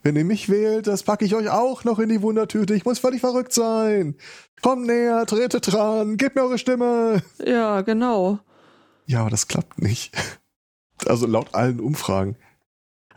[0.02, 2.74] wenn ihr mich wählt, das packe ich euch auch noch in die Wundertüte.
[2.74, 4.16] Ich muss völlig verrückt sein.
[4.60, 7.22] Kommt näher, tretet dran, gebt mir eure Stimme.
[7.44, 8.38] ja, genau.
[9.06, 10.14] Ja, aber das klappt nicht.
[11.06, 12.36] Also laut allen Umfragen.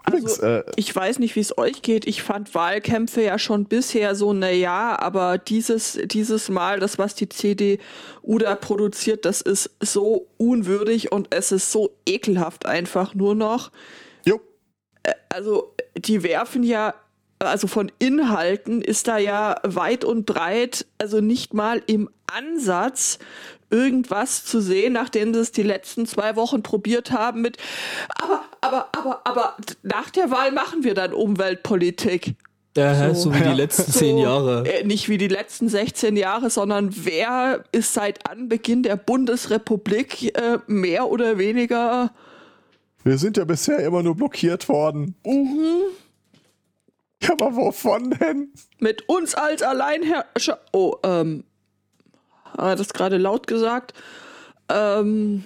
[0.08, 2.08] Übrigens, Also, äh, ich weiß nicht, wie es euch geht.
[2.08, 7.16] Ich fand Wahlkämpfe ja schon bisher so, na ja, aber dieses, dieses Mal, das, was
[7.16, 13.36] die CDU da produziert, das ist so unwürdig und es ist so ekelhaft einfach nur
[13.36, 13.72] noch.
[14.26, 14.40] jo,
[15.30, 16.94] Also, die werfen ja,
[17.40, 23.20] also von Inhalten ist da ja weit und breit, also nicht mal im Ansatz
[23.70, 27.58] irgendwas zu sehen, nachdem sie es die letzten zwei Wochen probiert haben mit,
[28.16, 32.36] aber, aber, aber, aber nach der Wahl machen wir dann Umweltpolitik.
[32.78, 33.32] Ja, So.
[33.32, 33.54] so, wie die Ja.
[33.54, 34.64] letzten So, zehn Jahre.
[34.72, 40.60] Äh, nicht wie die letzten 16 Jahre, sondern wer ist seit Anbeginn der Bundesrepublik äh,
[40.68, 42.12] mehr oder weniger
[43.04, 45.16] wir sind ja bisher immer nur blockiert worden.
[45.26, 45.80] mhm,
[47.24, 48.52] Ja, aber wovon denn?
[48.80, 50.60] mit uns als Alleinherrscher.
[50.74, 51.46] Oh, ähm,
[52.58, 53.94] hat das gerade laut gesagt?
[54.70, 55.44] Ähm,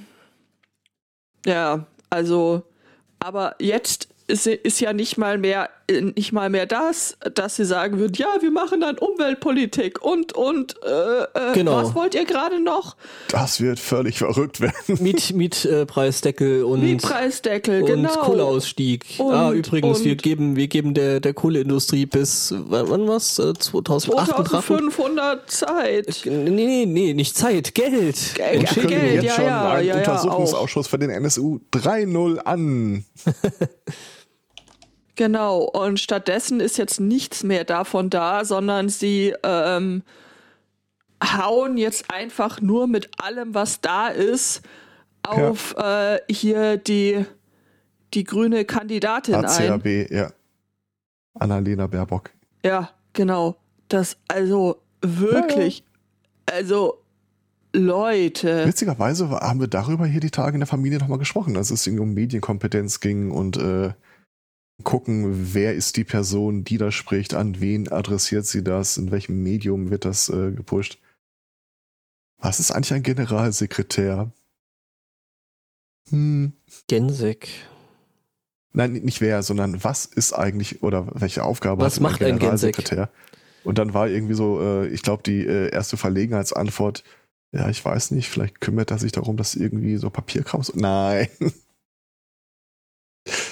[1.46, 2.64] ja, also,
[3.20, 7.66] aber jetzt ist, ist ja nicht mal mehr äh, nicht mal mehr das, dass sie
[7.66, 11.76] sagen würden, ja, wir machen dann Umweltpolitik und und äh, äh, Genau.
[11.76, 12.96] was wollt ihr gerade noch?
[13.30, 14.74] Das wird völlig verrückt werden.
[15.04, 18.10] Miet, Mietpreisdeckel und, Mietpreisdeckel, und genau.
[18.16, 19.06] Kohleausstieg.
[19.20, 23.38] ah, Und- übrigens, wir und- geben, wir geben der, der Kohleindustrie bis, wann, was?
[23.40, 24.62] Äh, 2008 einen Drachen?
[24.62, 26.22] 2500 Zeit.
[26.26, 28.36] Nee, nee, nee, nicht Zeit, Geld.
[28.36, 32.40] Geld, Und Geld, jetzt ja, schon ja, einen ja, ja, Untersuchungsausschuss für den NSU 3-0
[32.40, 33.04] an.
[35.22, 40.02] Genau, und stattdessen ist jetzt nichts mehr davon da, sondern sie ähm,
[41.24, 44.64] hauen jetzt einfach nur mit allem, was da ist,
[45.22, 47.24] auf äh, hier die,
[48.16, 49.46] die grüne Kandidatin ein.
[49.46, 50.32] ACAB, ja.
[51.36, 52.32] Annalena Baerbock.
[52.66, 53.58] Ja, genau.
[53.90, 55.84] Das, also wirklich,
[56.52, 56.98] also
[57.74, 58.66] Leute.
[58.66, 62.06] Witzigerweise haben wir darüber hier die Tage in der Familie nochmal gesprochen, als es irgendwie
[62.06, 63.92] um Medienkompetenz ging und äh,
[64.84, 69.42] gucken, wer ist die Person, die da spricht, an wen adressiert sie das, in welchem
[69.44, 71.00] Medium wird das äh, gepusht.
[72.38, 74.32] Was ist eigentlich ein Generalsekretär?
[76.10, 76.54] Hm.
[76.88, 77.50] Gensek.
[78.74, 83.10] Nein, nicht wer, sondern was ist eigentlich oder welche Aufgabe Was hat macht ein Generalsekretär?
[83.64, 87.04] Und dann war irgendwie so, äh, ich glaube, die äh, erste Verlegenheitsantwort,
[87.52, 90.74] ja, ich weiß nicht, vielleicht kümmert er sich darum, dass irgendwie so Papierkram so.
[90.76, 91.28] Nein.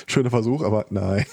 [0.09, 1.25] Schöner Versuch, aber nein.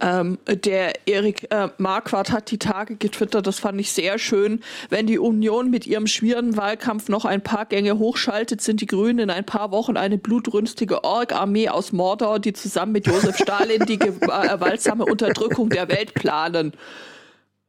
[0.00, 4.60] Ähm, der Erik äh, Marquardt hat die Tage getwittert, das fand ich sehr schön.
[4.90, 9.18] Wenn die Union mit ihrem schweren Wahlkampf noch ein paar Gänge hochschaltet, sind die Grünen
[9.18, 13.98] in ein paar Wochen eine blutrünstige Org-Armee aus Mordor, die zusammen mit Josef Stalin die
[13.98, 16.72] gewaltsame Unterdrückung der Welt planen.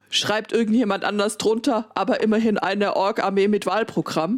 [0.10, 4.38] Schreibt irgendjemand anders drunter, aber immerhin eine Org-Armee mit Wahlprogramm.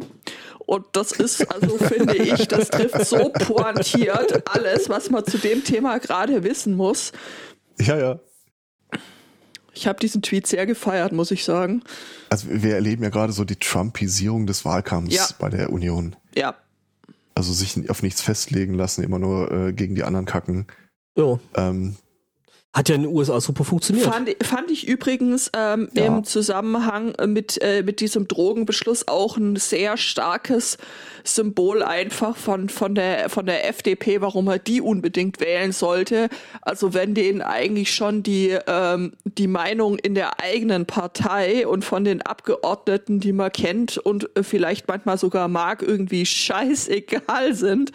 [0.66, 5.64] Und das ist, also finde ich, das trifft so pointiert alles, was man zu dem
[5.64, 7.12] Thema gerade wissen muss.
[7.80, 8.20] Ja, ja.
[9.74, 11.82] Ich habe diesen Tweet sehr gefeiert, muss ich sagen.
[12.28, 15.26] Also wir erleben ja gerade so die Trumpisierung des Wahlkampfs Ja.
[15.38, 16.14] bei der Union.
[16.36, 16.54] Ja,
[17.34, 20.66] Also sich auf nichts festlegen lassen, immer nur äh, gegen die anderen kacken.
[21.16, 21.40] Jo.
[21.54, 21.96] Ähm,
[22.74, 24.06] Hat ja in den USA super funktioniert.
[24.06, 26.06] fand, fand ich übrigens ähm, Ja.
[26.06, 30.78] im Zusammenhang mit, äh, mit diesem Drogenbeschluss auch ein sehr starkes
[31.22, 36.30] Symbol einfach von, von, der, von der FDP, warum er die unbedingt wählen sollte.
[36.62, 42.04] Also wenn denen eigentlich schon die, ähm, die Meinung in der eigenen Partei und von
[42.04, 47.92] den Abgeordneten, die man kennt und äh, vielleicht manchmal sogar mag, irgendwie scheißegal sind.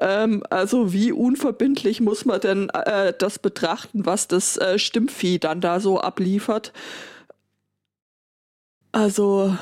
[0.00, 5.60] Ähm, also wie unverbindlich muss man denn äh, das betrachten, was das äh, Stimmvieh dann
[5.60, 6.72] da so abliefert?
[8.92, 9.56] Also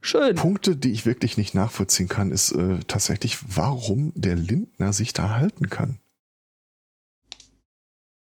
[0.00, 0.36] schön.
[0.36, 5.30] Punkte, die ich wirklich nicht nachvollziehen kann, ist äh, tatsächlich, warum der Lindner sich da
[5.30, 5.98] halten kann.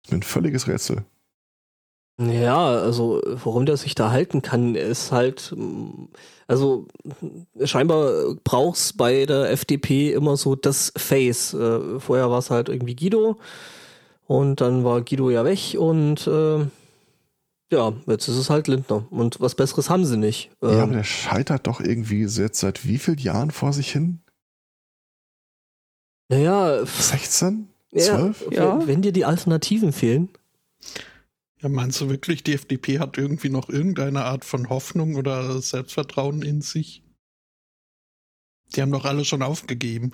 [0.05, 1.05] Ist mir ein völliges Rätsel.
[2.16, 6.05] Ja, also warum der sich da halten kann, ist halt, mm,
[6.47, 6.86] also
[7.64, 11.55] scheinbar braucht's bei der FDP immer so das Face.
[11.55, 13.40] Äh, vorher war es halt irgendwie Guido
[14.26, 16.66] und dann war Guido ja weg und äh,
[17.72, 19.06] Ja, jetzt ist es halt Lindner.
[19.10, 20.50] Und was Besseres haben sie nicht.
[20.62, 24.20] ja, Ähm, aber der scheitert doch irgendwie jetzt seit wie vielen Jahren vor sich hin?
[26.30, 27.68] naja, pff, 16?
[27.92, 28.46] ja, 12?
[28.50, 28.78] Ja.
[28.80, 30.28] wenn, wenn dir die Alternativen fehlen.
[31.60, 36.42] Ja, meinst du wirklich, die FDP hat irgendwie noch irgendeine Art von Hoffnung oder Selbstvertrauen
[36.42, 37.02] in sich?
[38.74, 40.12] Die haben doch alle schon aufgegeben.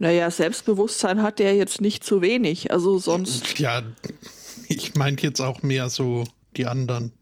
[0.00, 2.72] Naja, Selbstbewusstsein hat der jetzt nicht zu wenig.
[2.72, 3.58] Also sonst.
[3.58, 3.82] Ja,
[4.66, 6.24] ich meinte jetzt auch mehr so
[6.56, 7.12] die anderen,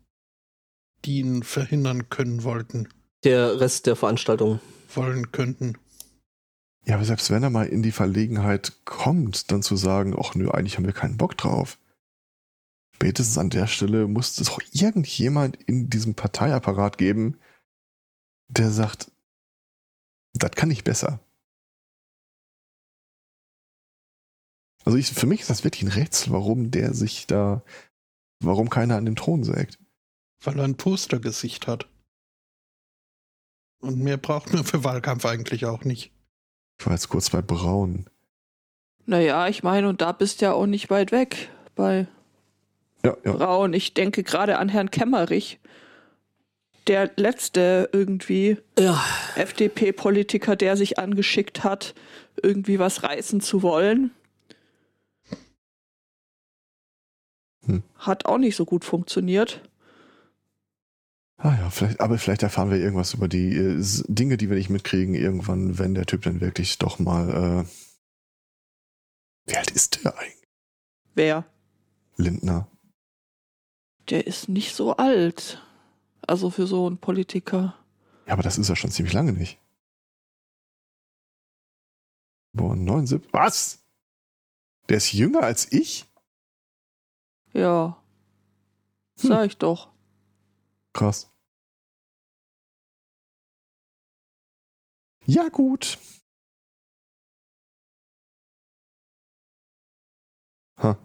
[1.04, 2.88] die ihn verhindern können wollten,
[3.24, 4.60] Der Rest der Veranstaltung.
[4.94, 5.76] wollen könnten.
[6.86, 10.48] Ja, aber selbst wenn er mal in die Verlegenheit kommt, dann zu sagen, ach nö,
[10.48, 11.78] eigentlich haben wir keinen Bock drauf.
[12.94, 17.38] Spätestens an der Stelle muss es doch irgendjemand in diesem Parteiapparat geben,
[18.48, 19.10] der sagt,
[20.32, 21.20] das kann ich besser.
[24.88, 27.60] Also ich, für mich ist das wirklich ein Rätsel, warum der sich da,
[28.40, 29.78] warum keiner an dem Thron sägt.
[30.42, 31.86] Weil er ein Postergesicht hat.
[33.80, 36.10] Und mehr braucht man für Wahlkampf eigentlich auch nicht.
[36.80, 38.06] Ich war jetzt kurz bei Braun.
[39.04, 42.06] Naja, ich meine, und da bist du ja auch nicht weit weg bei
[43.04, 43.32] Ja, ja.
[43.32, 43.74] Braun.
[43.74, 45.60] Ich denke gerade an Herrn Kemmerich.
[46.86, 51.94] Der letzte irgendwie Ja, FDP-Politiker, der sich angeschickt hat,
[52.42, 54.12] irgendwie was reißen zu wollen.
[57.68, 57.82] Hm.
[57.98, 59.62] Hat auch nicht so gut funktioniert.
[61.36, 64.70] Ah ja, vielleicht, aber vielleicht erfahren wir irgendwas über die äh, Dinge, die wir nicht
[64.70, 67.64] mitkriegen, irgendwann, wenn der Typ dann wirklich doch mal.
[67.66, 70.48] Äh, wie alt ist der eigentlich?
[71.14, 71.44] Wer?
[72.16, 72.66] Lindner.
[74.08, 75.62] Der ist nicht so alt.
[76.26, 77.74] Also für so einen Politiker.
[78.26, 79.58] Ja, aber das ist ja schon ziemlich lange nicht.
[82.52, 83.28] Boah, 79.
[83.32, 83.78] Was?
[84.88, 86.07] Der ist jünger als ich?
[87.52, 88.02] Ja.
[89.20, 89.28] Hm.
[89.28, 89.90] Sag ich doch.
[90.92, 91.30] Krass.
[95.26, 95.98] Ja, gut.
[100.78, 100.98] Ha.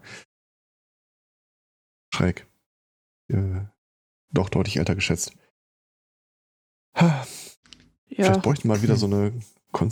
[2.14, 2.48] Schräg.
[3.28, 3.66] Äh,
[4.32, 5.34] doch deutlich älter geschätzt.
[6.96, 7.26] Ha.
[8.08, 8.26] Ja.
[8.26, 9.34] Vielleicht bräuchten wir mal wieder so eine,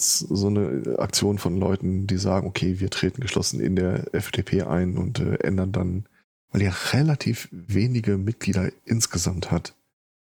[0.08, 4.98] so eine Aktion von Leuten, die sagen, okay, wir treten geschlossen in der FDP ein
[4.98, 6.08] und äh, ändern dann,
[6.52, 9.74] weil die ja relativ wenige Mitglieder insgesamt hat.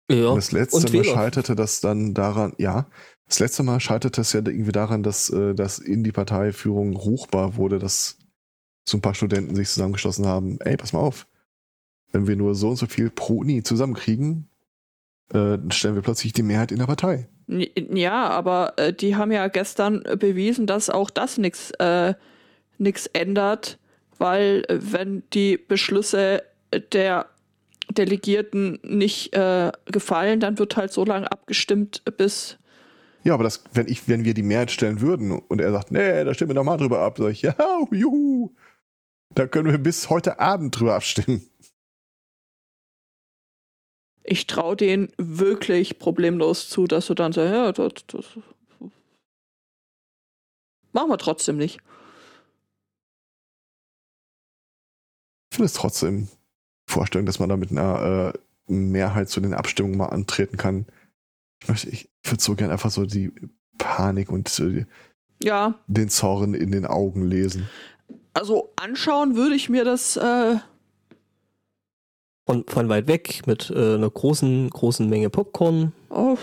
[0.10, 0.30] ja.
[0.30, 2.88] Und das letzte und Mal scheiterte das dann daran, ja,
[3.28, 7.58] das letzte Mal scheiterte es ja irgendwie daran, dass, äh, dass in die Parteiführung ruchbar
[7.58, 8.18] wurde, dass
[8.88, 11.28] so ein paar Studenten sich zusammengeschlossen haben, ey, pass mal auf,
[12.12, 14.48] wenn wir nur so und so viel pro Uni zusammenkriegen,
[15.30, 17.28] äh, dann stellen wir plötzlich die Mehrheit in der Partei.
[17.48, 22.14] Ja, aber äh, die haben ja gestern bewiesen, dass auch das nichts äh,
[22.78, 23.80] nix ändert,
[24.18, 26.44] weil äh, wenn die Beschlüsse
[26.92, 27.28] der
[27.92, 32.58] Delegierten nicht äh, gefallen, dann wird halt so lange abgestimmt, bis
[33.24, 36.24] Ja, aber das, wenn ich, wenn wir die Mehrheit stellen würden und er sagt, nee,
[36.24, 37.56] da stimmen wir doch mal drüber ab, sag ich, ja,
[37.92, 38.54] juhu,
[39.34, 41.42] da können wir bis heute Abend drüber abstimmen.
[44.30, 48.26] ich traue denen wirklich problemlos zu, dass du dann sagst, ja, das, das
[50.92, 51.80] machen wir trotzdem nicht.
[55.58, 56.28] Finde es trotzdem
[56.90, 60.86] Vorstellung, dass man da mit einer äh, Mehrheit zu den Abstimmungen mal antreten kann.
[61.62, 63.32] Ich möchte, ich würde so gern einfach so die
[63.78, 64.86] Panik und äh,
[65.44, 67.68] Ja, den Zorn in den Augen lesen.
[68.34, 70.56] also anschauen würde ich mir das äh,
[72.46, 75.92] Von, von weit weg mit äh, einer großen, großen Menge Popcorn.
[76.10, 76.38] Oh,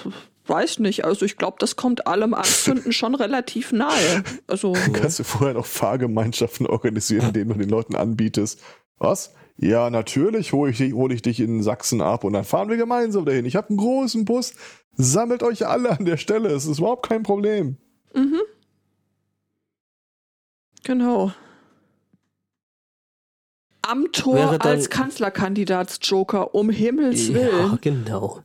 [0.47, 1.05] weiß nicht.
[1.07, 4.23] Also ich glaube, das kommt allem Anzünden schon relativ nahe.
[4.47, 8.61] Also Kannst du vorher noch Fahrgemeinschaften organisieren, denen du den Leuten anbietest?
[8.99, 9.35] Was?
[9.57, 12.77] Ja, natürlich hole ich, dich- hol ich dich in Sachsen ab und dann fahren wir
[12.77, 13.45] gemeinsam dahin.
[13.45, 14.55] Ich habe einen großen Bus.
[14.97, 16.51] Sammelt euch alle an der Stelle.
[16.51, 17.77] Es ist überhaupt kein Problem.
[18.15, 18.41] mhm.
[20.83, 21.33] genau.
[23.87, 27.79] Am Tor als Kanzlerkandidatsjoker, um Himmels Ja, Willen.
[27.83, 28.41] genau.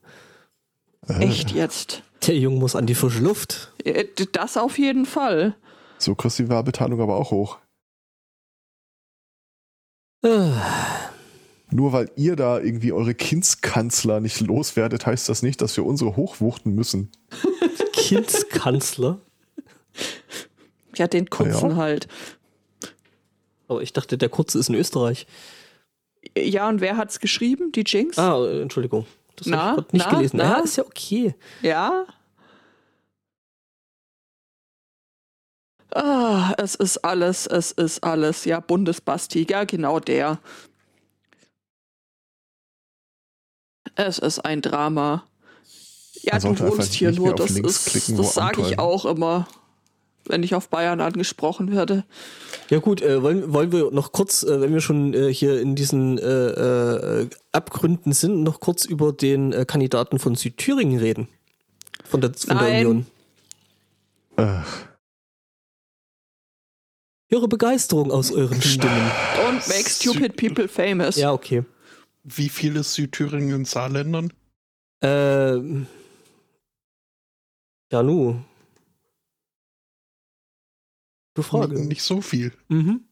[1.08, 2.04] Äh, Echt jetzt.
[2.28, 3.74] Der Junge muss an die frische Luft.
[3.86, 5.56] Äh, Das auf jeden Fall.
[5.97, 7.58] So kriegst du die Wahlbeteiligung aber auch hoch.
[10.22, 16.15] Nur weil ihr da irgendwie eure Kindskanzler nicht loswerdet, heißt das nicht, dass wir unsere
[16.15, 17.11] hochwuchten müssen.
[17.93, 19.20] Kindskanzler.
[20.95, 21.76] Ja, den kurzen Ja.
[21.78, 22.07] halt.
[23.67, 25.28] Aber ich dachte, der kurze ist in Österreich.
[26.38, 27.72] Ja, und wer hat's geschrieben?
[27.72, 28.17] Die Jinx?
[28.17, 29.05] Ah, Entschuldigung.
[29.36, 30.38] Das Na, habe ich nicht na, gelesen.
[30.38, 30.43] na?
[30.57, 31.36] Ja, ist ja okay.
[31.61, 32.05] Ja.
[35.92, 38.46] Ah, es ist alles, es ist alles.
[38.46, 40.40] Ja, Bundesbasti, ja, genau der.
[43.96, 45.24] Es ist ein Drama.
[46.22, 49.48] Ja, Man du wohnst hier nur, das ist, klicken, das sage ich auch immer,
[50.26, 52.04] wenn ich auf Bayern angesprochen werde.
[52.70, 55.76] Ja gut, äh, wollen, wollen wir noch kurz, äh, wenn wir schon äh, hier in
[55.76, 61.30] diesen äh, äh, Abgründen sind, noch kurz über den äh, Kandidaten von Südthüringen reden?
[62.04, 62.86] Von der, von der Nein.
[62.86, 63.06] Union.
[64.38, 64.62] Äh,
[67.32, 69.11] Ihre Begeisterung aus euren Stimmen.
[69.38, 71.15] Don't make stupid people famous.
[71.15, 71.63] Ja, okay.
[72.23, 74.34] Wie viel ist Südthüringen in Saarländern?
[75.01, 75.88] Ähm,
[77.91, 78.41] ja, nu.
[81.36, 81.75] Du Frage.
[81.75, 82.51] N- Nicht so viel.
[82.67, 83.05] Mhm.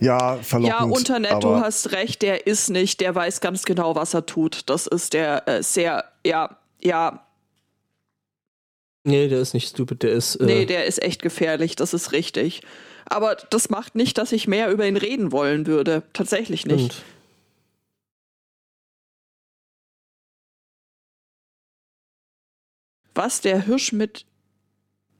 [0.00, 0.78] ja, verlockend.
[0.80, 4.68] Ja, Unternet, du hast recht, der ist nicht, der weiß ganz genau, was er tut.
[4.68, 7.26] Das ist der äh, sehr, ja, ja,
[9.04, 10.36] Nee, der ist nicht stupid, der ist.
[10.36, 12.62] Äh, nee, der ist echt gefährlich, das ist richtig.
[13.06, 16.04] Aber das macht nicht, dass ich mehr über ihn reden wollen würde.
[16.12, 16.92] Tatsächlich nicht.
[16.92, 17.04] stimmt.
[23.14, 24.24] Was, der Hirsch mit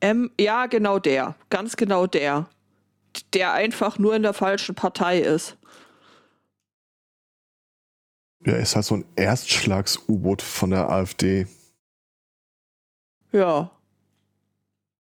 [0.01, 0.30] M?
[0.41, 1.37] Ja, genau der.
[1.51, 2.49] Ganz genau der.
[3.35, 5.57] Der einfach nur in der falschen Partei ist.
[8.45, 11.47] er ist halt so ein Erstschlags-U-Boot von der AfD.
[13.33, 13.70] Ja.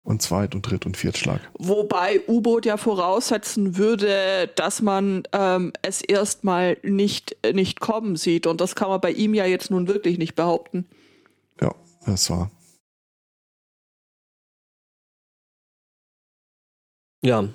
[0.03, 1.41] Und Zweit- und Dritt- und Viertschlag.
[1.57, 8.45] Wobei U-Boot ja voraussetzen würde, dass man ähm, es erstmal nicht, nicht kommen sieht.
[8.45, 10.88] Und das kann man bei ihm ja jetzt nun wirklich nicht behaupten.
[11.59, 11.74] Ja,
[12.05, 12.51] das war.
[17.24, 17.49] Ja,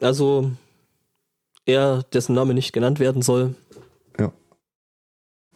[0.00, 0.50] also
[1.64, 3.54] er, dessen Name nicht genannt werden soll.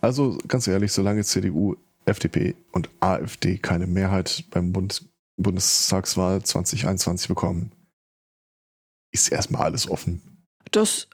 [0.00, 1.74] Also ganz ehrlich, solange CDU,
[2.06, 5.04] FDP und AfD keine Mehrheit beim Bund
[5.38, 7.72] Bundestagswahl 2021 bekommen,
[9.12, 10.22] ist erstmal alles offen.
[10.70, 11.08] Das.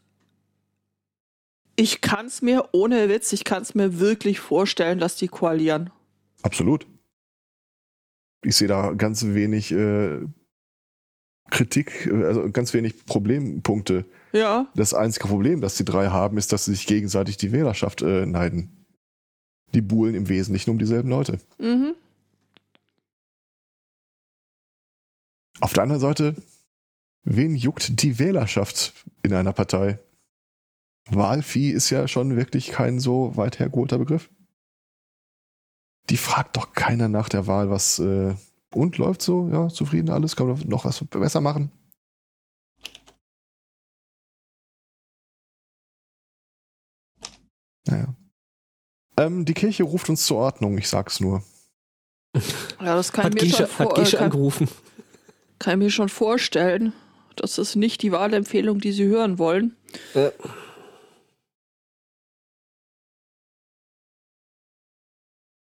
[1.75, 5.91] Ich kann es mir, ohne Witz, ich kann es mir wirklich vorstellen, dass die koalieren.
[6.43, 6.87] Absolut.
[8.45, 10.21] Ich sehe da ganz wenig äh,
[11.51, 14.05] Kritik, also ganz wenig Problempunkte.
[14.33, 14.71] Ja.
[14.75, 18.27] Das einzige Problem, das die drei haben, ist, dass sie sich gegenseitig die Wählerschaft äh,
[18.27, 18.82] neiden.
[19.75, 21.39] Die buhlen im Wesentlichen um dieselben Leute.
[21.59, 21.95] Mhm.
[25.61, 26.35] Auf der anderen Seite,
[27.23, 28.93] wen juckt die Wählerschaft
[29.23, 29.99] in einer Partei?
[31.09, 34.31] Wahlvieh ist ja schon wirklich kein so weit hergeholter Begriff.
[36.11, 38.35] Die fragt doch keiner nach der Wahl, was äh,
[38.75, 41.71] und läuft so, ja, zufrieden alles, kann man noch was besser machen.
[49.27, 51.43] Ähm, die Kirche ruft uns zur Ordnung, ich sag's nur.
[52.81, 54.69] Ja, das kann Hat ich, mir Gesche, schon vor, hat äh, kann, angerufen.
[55.59, 56.93] kann ich mir schon vorstellen.
[57.37, 59.77] Das ist nicht die Wahlempfehlung, die Sie hören wollen.
[60.15, 60.31] Äh,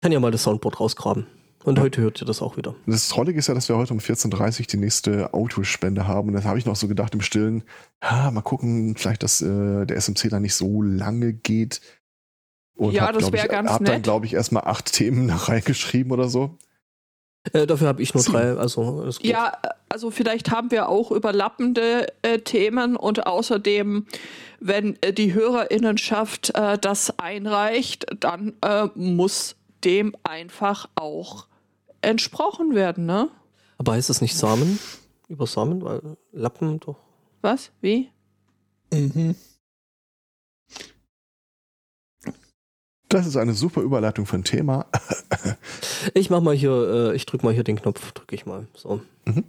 [0.01, 1.27] kann ja mal das Soundboard rausgraben.
[1.63, 1.83] Und Ja.
[1.83, 2.75] heute hört ihr das auch wieder.
[2.85, 6.29] Das Trollige ist ja, dass wir heute um 14.30 Uhr die nächste Autospende haben.
[6.29, 7.63] Und das habe ich noch so gedacht im Stillen,
[8.01, 11.81] ja, mal gucken, vielleicht, dass äh, der SMC da nicht so lange geht.
[12.77, 14.03] Und Ja, hab, das glaub wär ich, ganz hab dann, nett.
[14.03, 16.57] glaube ich, erstmal acht Themen reingeschrieben oder so.
[17.53, 19.09] Äh, dafür habe ich nur drei, also.
[19.21, 19.53] Ja,
[19.89, 24.05] also vielleicht haben wir auch überlappende äh, Themen und außerdem,
[24.59, 29.55] wenn äh, die Hörerinnenschaft äh, das einreicht, dann äh, muss
[29.85, 31.47] dem einfach auch
[32.01, 33.29] entsprochen werden, ne?
[33.77, 34.79] Aber heißt das nicht Samen?
[35.29, 35.81] Über Samen?
[35.83, 36.01] Weil
[36.33, 36.97] Lappen doch.
[37.41, 37.71] Was?
[37.81, 38.09] Wie?
[38.91, 39.35] Mhm.
[43.09, 44.85] Das ist eine super Überleitung für ein Thema.
[46.13, 48.67] Ich mach mal hier, äh, ich drück mal hier den Knopf, drücke ich mal.
[48.75, 49.01] So.
[49.25, 49.43] Mhm.